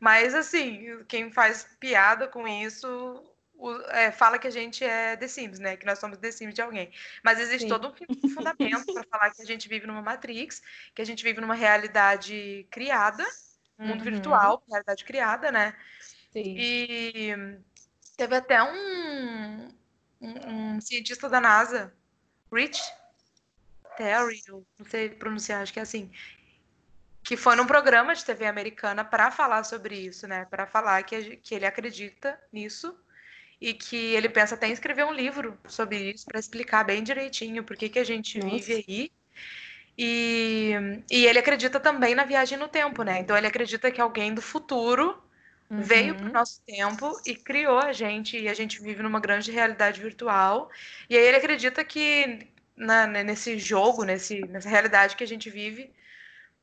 Mas 0.00 0.34
assim, 0.34 1.04
quem 1.06 1.30
faz 1.30 1.62
piada 1.78 2.26
com 2.26 2.48
isso 2.48 3.22
o- 3.60 3.82
é, 3.90 4.10
fala 4.10 4.38
que 4.38 4.46
a 4.46 4.50
gente 4.50 4.82
é 4.84 5.16
The 5.16 5.28
Sims, 5.28 5.58
né? 5.58 5.76
Que 5.76 5.84
nós 5.86 5.98
somos 5.98 6.18
The 6.18 6.30
Sims 6.32 6.54
de 6.54 6.62
alguém. 6.62 6.92
Mas 7.22 7.38
existe 7.38 7.62
Sim. 7.64 7.68
todo 7.68 7.88
um 7.88 7.94
fu- 7.94 8.06
fundamento 8.34 8.92
para 8.92 9.04
falar 9.04 9.30
que 9.34 9.42
a 9.42 9.44
gente 9.46 9.68
vive 9.68 9.86
numa 9.86 10.02
Matrix, 10.02 10.62
que 10.94 11.02
a 11.02 11.04
gente 11.04 11.22
vive 11.22 11.40
numa 11.40 11.54
realidade 11.54 12.66
criada, 12.70 13.24
um 13.78 13.88
mundo 13.88 14.04
Uhum. 14.04 14.10
virtual, 14.10 14.62
realidade 14.68 15.04
criada, 15.04 15.52
né? 15.52 15.76
Sim. 16.32 16.54
E 16.56 17.34
teve 18.16 18.34
até 18.36 18.62
um, 18.62 19.68
um, 20.20 20.74
um 20.76 20.80
cientista 20.80 21.28
da 21.28 21.40
NASA, 21.40 21.92
Rich 22.52 22.80
Terry, 23.96 24.40
não 24.48 24.86
sei 24.86 25.10
pronunciar, 25.10 25.62
acho 25.62 25.72
que 25.72 25.78
é 25.78 25.82
assim, 25.82 26.10
que 27.22 27.36
foi 27.36 27.54
num 27.56 27.66
programa 27.66 28.14
de 28.14 28.24
TV 28.24 28.46
americana 28.46 29.04
para 29.04 29.30
falar 29.30 29.64
sobre 29.64 29.96
isso, 29.96 30.26
né? 30.26 30.46
Para 30.46 30.66
falar 30.66 31.02
que, 31.02 31.36
que 31.36 31.54
ele 31.54 31.66
acredita 31.66 32.40
nisso 32.52 32.98
e 33.60 33.74
que 33.74 33.96
ele 34.14 34.28
pensa 34.28 34.54
até 34.54 34.68
em 34.68 34.72
escrever 34.72 35.04
um 35.04 35.12
livro 35.12 35.58
sobre 35.68 35.98
isso 36.12 36.26
para 36.26 36.38
explicar 36.40 36.84
bem 36.84 37.02
direitinho 37.02 37.64
por 37.64 37.76
que, 37.76 37.88
que 37.88 37.98
a 37.98 38.04
gente 38.04 38.40
Nossa. 38.40 38.40
vive 38.40 38.84
aí. 38.88 39.12
E, 39.98 40.72
e 41.10 41.26
ele 41.26 41.38
acredita 41.38 41.78
também 41.80 42.14
na 42.14 42.24
viagem 42.24 42.56
no 42.58 42.68
tempo, 42.68 43.02
né? 43.02 43.18
Então 43.20 43.36
ele 43.36 43.46
acredita 43.46 43.90
que 43.90 44.00
alguém 44.00 44.34
do 44.34 44.40
futuro 44.42 45.22
veio 45.76 46.16
para 46.16 46.28
o 46.28 46.30
Uhum. 46.30 46.40
nosso 46.40 46.60
tempo 46.66 47.20
e 47.26 47.34
criou 47.36 47.78
a 47.78 47.92
gente, 47.92 48.38
e 48.38 48.48
a 48.48 48.54
gente 48.54 48.80
vive 48.82 49.02
numa 49.02 49.20
grande 49.20 49.50
realidade 49.52 50.00
virtual. 50.00 50.70
E 51.08 51.16
aí 51.16 51.24
ele 51.24 51.36
acredita 51.36 51.84
que 51.84 52.48
na- 52.76 53.06
né, 53.06 53.22
nesse 53.24 53.58
jogo, 53.58 54.04
nesse, 54.04 54.46
nessa 54.48 54.68
realidade 54.68 55.16
que 55.16 55.24
a 55.24 55.26
gente 55.26 55.50
vive, 55.50 55.92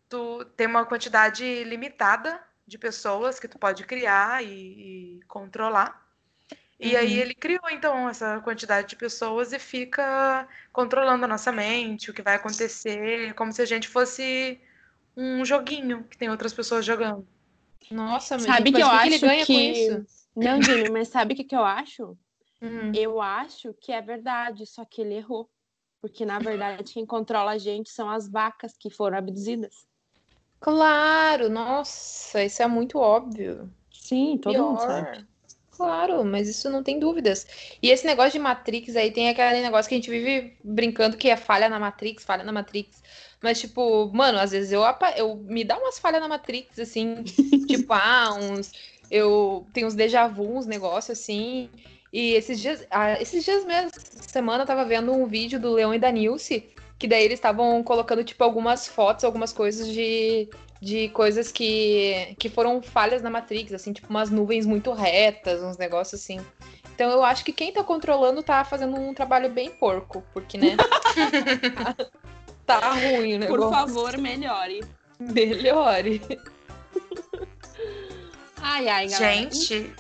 tu 0.10 0.46
tem 0.58 0.68
uma 0.68 0.86
quantidade 0.86 1.64
limitada 1.64 2.42
de 2.68 2.78
pessoas 2.78 3.40
que 3.40 3.48
tu 3.48 3.58
pode 3.60 3.86
criar 3.86 4.44
e, 4.44 5.20
e 5.20 5.24
controlar. 5.28 6.07
E 6.80 6.96
aí 6.96 7.16
Uhum. 7.16 7.22
ele 7.22 7.34
criou, 7.34 7.70
então, 7.72 8.08
essa 8.08 8.40
quantidade 8.42 8.88
de 8.90 8.96
pessoas 8.96 9.52
e 9.52 9.58
fica 9.60 10.48
controlando 10.72 11.26
a 11.26 11.28
nossa 11.28 11.52
mente, 11.52 12.12
o 12.12 12.14
que 12.14 12.22
vai 12.22 12.36
acontecer, 12.36 13.34
como 13.34 13.52
se 13.52 13.62
a 13.62 13.66
gente 13.66 13.88
fosse 13.88 14.62
um 15.16 15.44
joguinho 15.44 16.04
que 16.04 16.18
tem 16.18 16.30
outras 16.30 16.54
pessoas 16.54 16.86
jogando. 16.86 17.28
Nossa, 17.90 18.36
mas, 18.36 18.44
Sabe 18.46 18.66
gente, 18.70 18.76
que 18.76 18.82
eu 18.82 18.86
que, 18.90 19.00
que 19.00 19.06
ele 19.08 19.16
acho 19.16 19.26
ganha 19.26 19.46
com 19.46 19.54
que- 19.54 19.72
isso? 19.72 20.06
Não, 20.36 20.62
Jimmy, 20.62 20.90
mas 20.92 21.08
sabe 21.08 21.34
o 21.34 21.38
que, 21.38 21.44
que 21.44 21.56
eu 21.56 21.64
acho? 21.66 22.16
Hum. 22.62 22.92
Eu 22.94 23.20
acho 23.20 23.74
que 23.74 23.92
é 23.92 24.02
verdade, 24.02 24.68
só 24.68 24.86
que 24.86 25.02
ele 25.02 25.16
errou. 25.16 25.50
Porque, 26.00 26.24
na 26.28 26.38
verdade, 26.38 26.94
quem 26.94 27.08
controla 27.08 27.52
a 27.54 27.58
gente 27.58 27.90
são 27.90 28.08
as 28.08 28.30
vacas 28.30 28.78
que 28.78 28.92
foram 28.92 29.18
abduzidas. 29.18 29.88
Claro, 30.60 31.50
nossa, 31.50 32.44
isso 32.44 32.62
é 32.62 32.68
muito 32.68 33.00
óbvio. 33.00 33.68
Sim, 33.92 34.38
todo 34.38 34.64
mundo 34.64 34.78
Pior. 34.80 34.88
sabe. 34.88 35.26
Claro, 35.78 36.26
mas 36.26 36.50
isso 36.50 36.72
não 36.72 36.82
tem 36.82 36.98
dúvidas. 36.98 37.46
E 37.84 37.92
esse 37.92 38.04
negócio 38.04 38.32
de 38.32 38.40
Matrix 38.40 38.96
aí 38.96 39.12
tem 39.12 39.30
aquele 39.30 39.62
negócio 39.62 39.88
que 39.88 39.94
a 39.94 39.98
gente 40.00 40.10
vive 40.10 40.58
brincando 40.64 41.16
que 41.16 41.30
é 41.30 41.38
falha 41.38 41.70
na 41.70 41.80
Matrix, 41.80 42.24
falha 42.24 42.44
na 42.44 42.52
Matrix. 42.52 43.04
Mas, 43.40 43.62
tipo, 43.62 44.12
mano, 44.12 44.40
às 44.40 44.50
vezes 44.50 44.72
eu, 44.72 44.82
eu 45.16 45.36
me 45.36 45.64
dá 45.64 45.78
umas 45.78 46.00
falhas 46.00 46.20
na 46.20 46.28
Matrix, 46.28 46.80
assim, 46.80 47.24
tipo, 47.70 47.94
ah, 47.94 48.34
uns. 48.34 48.72
Eu 49.10 49.68
tenho 49.72 49.86
uns 49.86 49.94
déjà 49.94 50.28
vu, 50.28 50.58
uns 50.58 50.66
negócios 50.66 51.20
assim. 51.20 51.70
E 52.12 52.34
esses 52.34 52.60
dias, 52.60 52.86
ah, 52.90 53.22
esses 53.22 53.46
dias 53.46 53.64
mesmo, 53.64 53.92
semana 54.28 54.64
eu 54.64 54.68
tava 54.68 54.84
vendo 54.84 55.14
um 55.14 55.28
vídeo 55.28 55.60
do 55.60 55.74
Leão 55.74 55.94
e 55.94 56.00
da 56.00 56.12
Nilce, 56.12 56.68
que 56.98 57.08
daí 57.08 57.24
eles 57.24 57.38
estavam 57.38 57.84
colocando, 57.84 58.24
tipo, 58.24 58.44
algumas 58.44 58.88
fotos, 58.88 59.24
algumas 59.24 59.54
coisas 59.54 59.88
de, 59.88 60.50
de 60.82 61.10
coisas 61.10 61.52
que, 61.52 62.36
que 62.40 62.50
foram 62.50 62.82
falhas 62.82 63.22
na 63.22 63.30
Matrix, 63.30 63.74
assim, 63.74 63.94
tipo 63.94 64.08
umas 64.10 64.30
nuvens 64.30 64.66
muito 64.66 64.92
retas, 64.94 65.62
uns 65.62 65.78
negócios 65.78 66.22
assim. 66.22 66.40
Então 66.94 67.10
eu 67.12 67.24
acho 67.24 67.44
que 67.46 67.52
quem 67.54 67.72
tá 67.72 67.84
controlando 67.84 68.42
tá 68.42 68.64
fazendo 68.64 68.96
um 69.00 69.14
trabalho 69.14 69.50
bem 69.50 69.70
porco, 69.70 70.24
porque, 70.34 70.58
né? 70.58 70.76
tá, 72.66 72.80
tá 72.80 72.94
ruim 72.94 73.44
o 73.44 73.48
Por 73.48 73.70
favor, 73.72 74.18
melhore. 74.18 74.84
Melhore. 75.20 76.22
Ai, 78.60 78.88
ai, 78.88 79.08
galera. 79.08 79.34
Gente, 79.34 79.94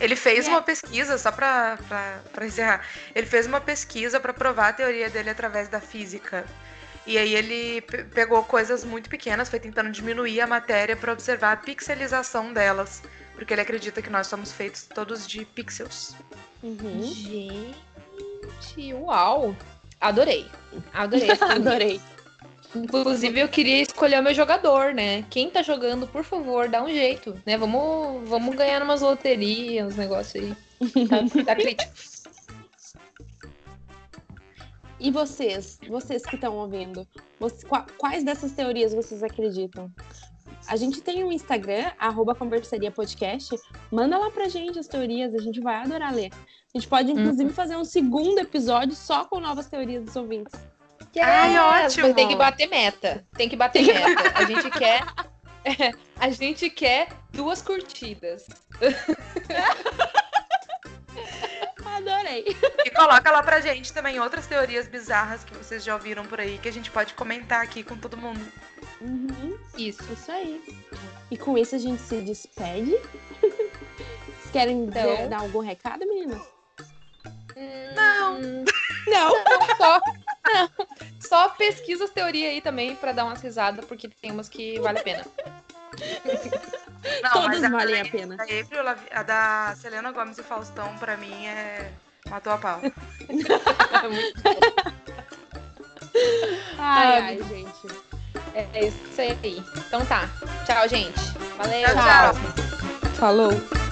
ele 0.00 0.16
fez 0.16 0.46
É. 0.46 0.50
uma 0.50 0.62
pesquisa, 0.62 1.16
só 1.18 1.32
pra, 1.32 1.78
pra, 1.88 2.20
pra 2.32 2.46
encerrar, 2.46 2.86
ele 3.14 3.26
fez 3.26 3.46
uma 3.46 3.60
pesquisa 3.60 4.20
pra 4.20 4.32
provar 4.32 4.68
a 4.68 4.72
teoria 4.72 5.08
dele 5.08 5.30
através 5.30 5.68
da 5.68 5.80
física. 5.80 6.44
E 7.06 7.18
aí 7.18 7.34
ele 7.34 7.82
pegou 8.14 8.42
coisas 8.44 8.84
muito 8.84 9.10
pequenas, 9.10 9.50
foi 9.50 9.60
tentando 9.60 9.90
diminuir 9.90 10.40
a 10.40 10.46
matéria 10.46 10.96
para 10.96 11.12
observar 11.12 11.52
a 11.52 11.56
pixelização 11.56 12.52
delas, 12.52 13.02
porque 13.34 13.52
ele 13.52 13.60
acredita 13.60 14.00
que 14.00 14.08
nós 14.08 14.26
somos 14.26 14.52
feitos 14.52 14.86
todos 14.86 15.26
de 15.26 15.44
pixels. 15.44 16.16
Uhum. 16.62 17.02
Gente, 17.02 18.94
uau! 18.94 19.54
Adorei. 20.00 20.46
Adorei. 20.92 21.30
Adorei. 21.40 22.00
Inclusive, 22.74 23.38
eu 23.38 23.48
queria 23.48 23.82
escolher 23.82 24.18
o 24.18 24.22
meu 24.22 24.34
jogador, 24.34 24.92
né? 24.92 25.24
Quem 25.30 25.48
tá 25.48 25.62
jogando, 25.62 26.08
por 26.08 26.24
favor, 26.24 26.68
dá 26.68 26.82
um 26.82 26.88
jeito, 26.88 27.40
né? 27.46 27.56
Vamos, 27.56 28.28
vamos 28.28 28.56
ganhar 28.56 28.82
umas 28.82 29.00
loterias, 29.00 29.86
uns 29.86 29.96
negócios 29.96 30.42
aí. 30.42 30.56
Tá, 31.06 31.44
tá 31.44 31.54
crítico. 31.56 31.92
E 35.04 35.10
vocês, 35.10 35.78
vocês 35.86 36.24
que 36.24 36.34
estão 36.34 36.56
ouvindo, 36.56 37.06
vocês, 37.38 37.62
quais 37.98 38.24
dessas 38.24 38.52
teorias 38.52 38.94
vocês 38.94 39.22
acreditam? 39.22 39.92
A 40.66 40.76
gente 40.76 41.02
tem 41.02 41.22
um 41.22 41.30
Instagram, 41.30 41.92
arroba 41.98 42.34
Conversaria 42.34 42.90
Podcast. 42.90 43.54
Manda 43.92 44.16
lá 44.16 44.30
pra 44.30 44.48
gente 44.48 44.78
as 44.78 44.88
teorias, 44.88 45.34
a 45.34 45.42
gente 45.42 45.60
vai 45.60 45.76
adorar 45.76 46.14
ler. 46.14 46.30
A 46.32 46.78
gente 46.78 46.88
pode, 46.88 47.12
inclusive, 47.12 47.44
uhum. 47.44 47.54
fazer 47.54 47.76
um 47.76 47.84
segundo 47.84 48.38
episódio 48.38 48.96
só 48.96 49.26
com 49.26 49.40
novas 49.40 49.68
teorias 49.68 50.06
dos 50.06 50.16
ouvintes. 50.16 50.54
Ai, 51.20 51.58
ótimo! 51.58 52.06
Mas 52.06 52.14
tem 52.14 52.26
que 52.26 52.36
bater 52.36 52.66
meta. 52.66 53.26
Tem 53.36 53.46
que 53.46 53.56
bater 53.56 53.84
meta. 53.84 54.32
A 54.34 54.46
gente 54.46 54.70
quer. 54.70 55.04
a 56.16 56.30
gente 56.30 56.70
quer 56.70 57.08
duas 57.30 57.60
curtidas. 57.60 58.46
Adorei. 61.94 62.44
Coloca 62.94 63.30
lá 63.30 63.42
pra 63.42 63.60
gente 63.60 63.92
também 63.92 64.20
outras 64.20 64.46
teorias 64.46 64.86
bizarras 64.86 65.42
que 65.44 65.54
vocês 65.54 65.82
já 65.82 65.94
ouviram 65.94 66.24
por 66.24 66.40
aí, 66.40 66.58
que 66.58 66.68
a 66.68 66.72
gente 66.72 66.90
pode 66.90 67.14
comentar 67.14 67.62
aqui 67.62 67.82
com 67.82 67.96
todo 67.96 68.16
mundo. 68.16 68.40
Uhum. 69.00 69.58
Isso, 69.76 70.02
isso 70.12 70.30
aí. 70.30 70.62
E 71.30 71.36
com 71.36 71.58
isso 71.58 71.74
a 71.74 71.78
gente 71.78 72.00
se 72.00 72.20
despede. 72.20 72.96
Vocês 73.40 74.50
querem 74.52 74.84
então... 74.84 75.28
dar 75.28 75.40
algum 75.40 75.60
recado, 75.60 76.06
meninas? 76.06 76.42
Não. 77.94 78.40
Não. 79.06 79.34
Só, 79.76 80.00
não. 80.46 80.70
Só 81.20 81.48
pesquisa 81.50 82.04
as 82.04 82.10
teorias 82.10 82.52
aí 82.52 82.60
também 82.60 82.96
pra 82.96 83.12
dar 83.12 83.24
umas 83.24 83.40
risadas, 83.40 83.84
porque 83.84 84.08
tem 84.08 84.30
umas 84.30 84.48
que 84.48 84.78
vale 84.80 85.00
a 85.00 85.02
pena. 85.02 85.24
Não, 87.22 87.30
Todas 87.30 87.70
valem 87.70 88.00
a 88.00 88.04
pena. 88.04 88.36
A, 88.38 88.42
April, 88.42 88.80
a 89.12 89.22
da 89.22 89.76
Selena 89.76 90.10
Gomes 90.12 90.38
e 90.38 90.42
Faustão, 90.42 90.96
pra 90.98 91.16
mim, 91.16 91.46
é. 91.46 91.90
Matou 92.34 92.52
a 92.54 92.58
pau. 92.58 92.80
ai, 96.78 97.20
ai, 97.20 97.38
gente. 97.48 97.86
É 98.54 98.86
isso 98.86 99.20
aí. 99.20 99.62
Então 99.76 100.04
tá. 100.04 100.28
Tchau, 100.66 100.88
gente. 100.88 101.20
Valeu. 101.56 101.86
tchau. 101.86 101.94
tchau. 101.94 102.34
Falou. 103.14 103.83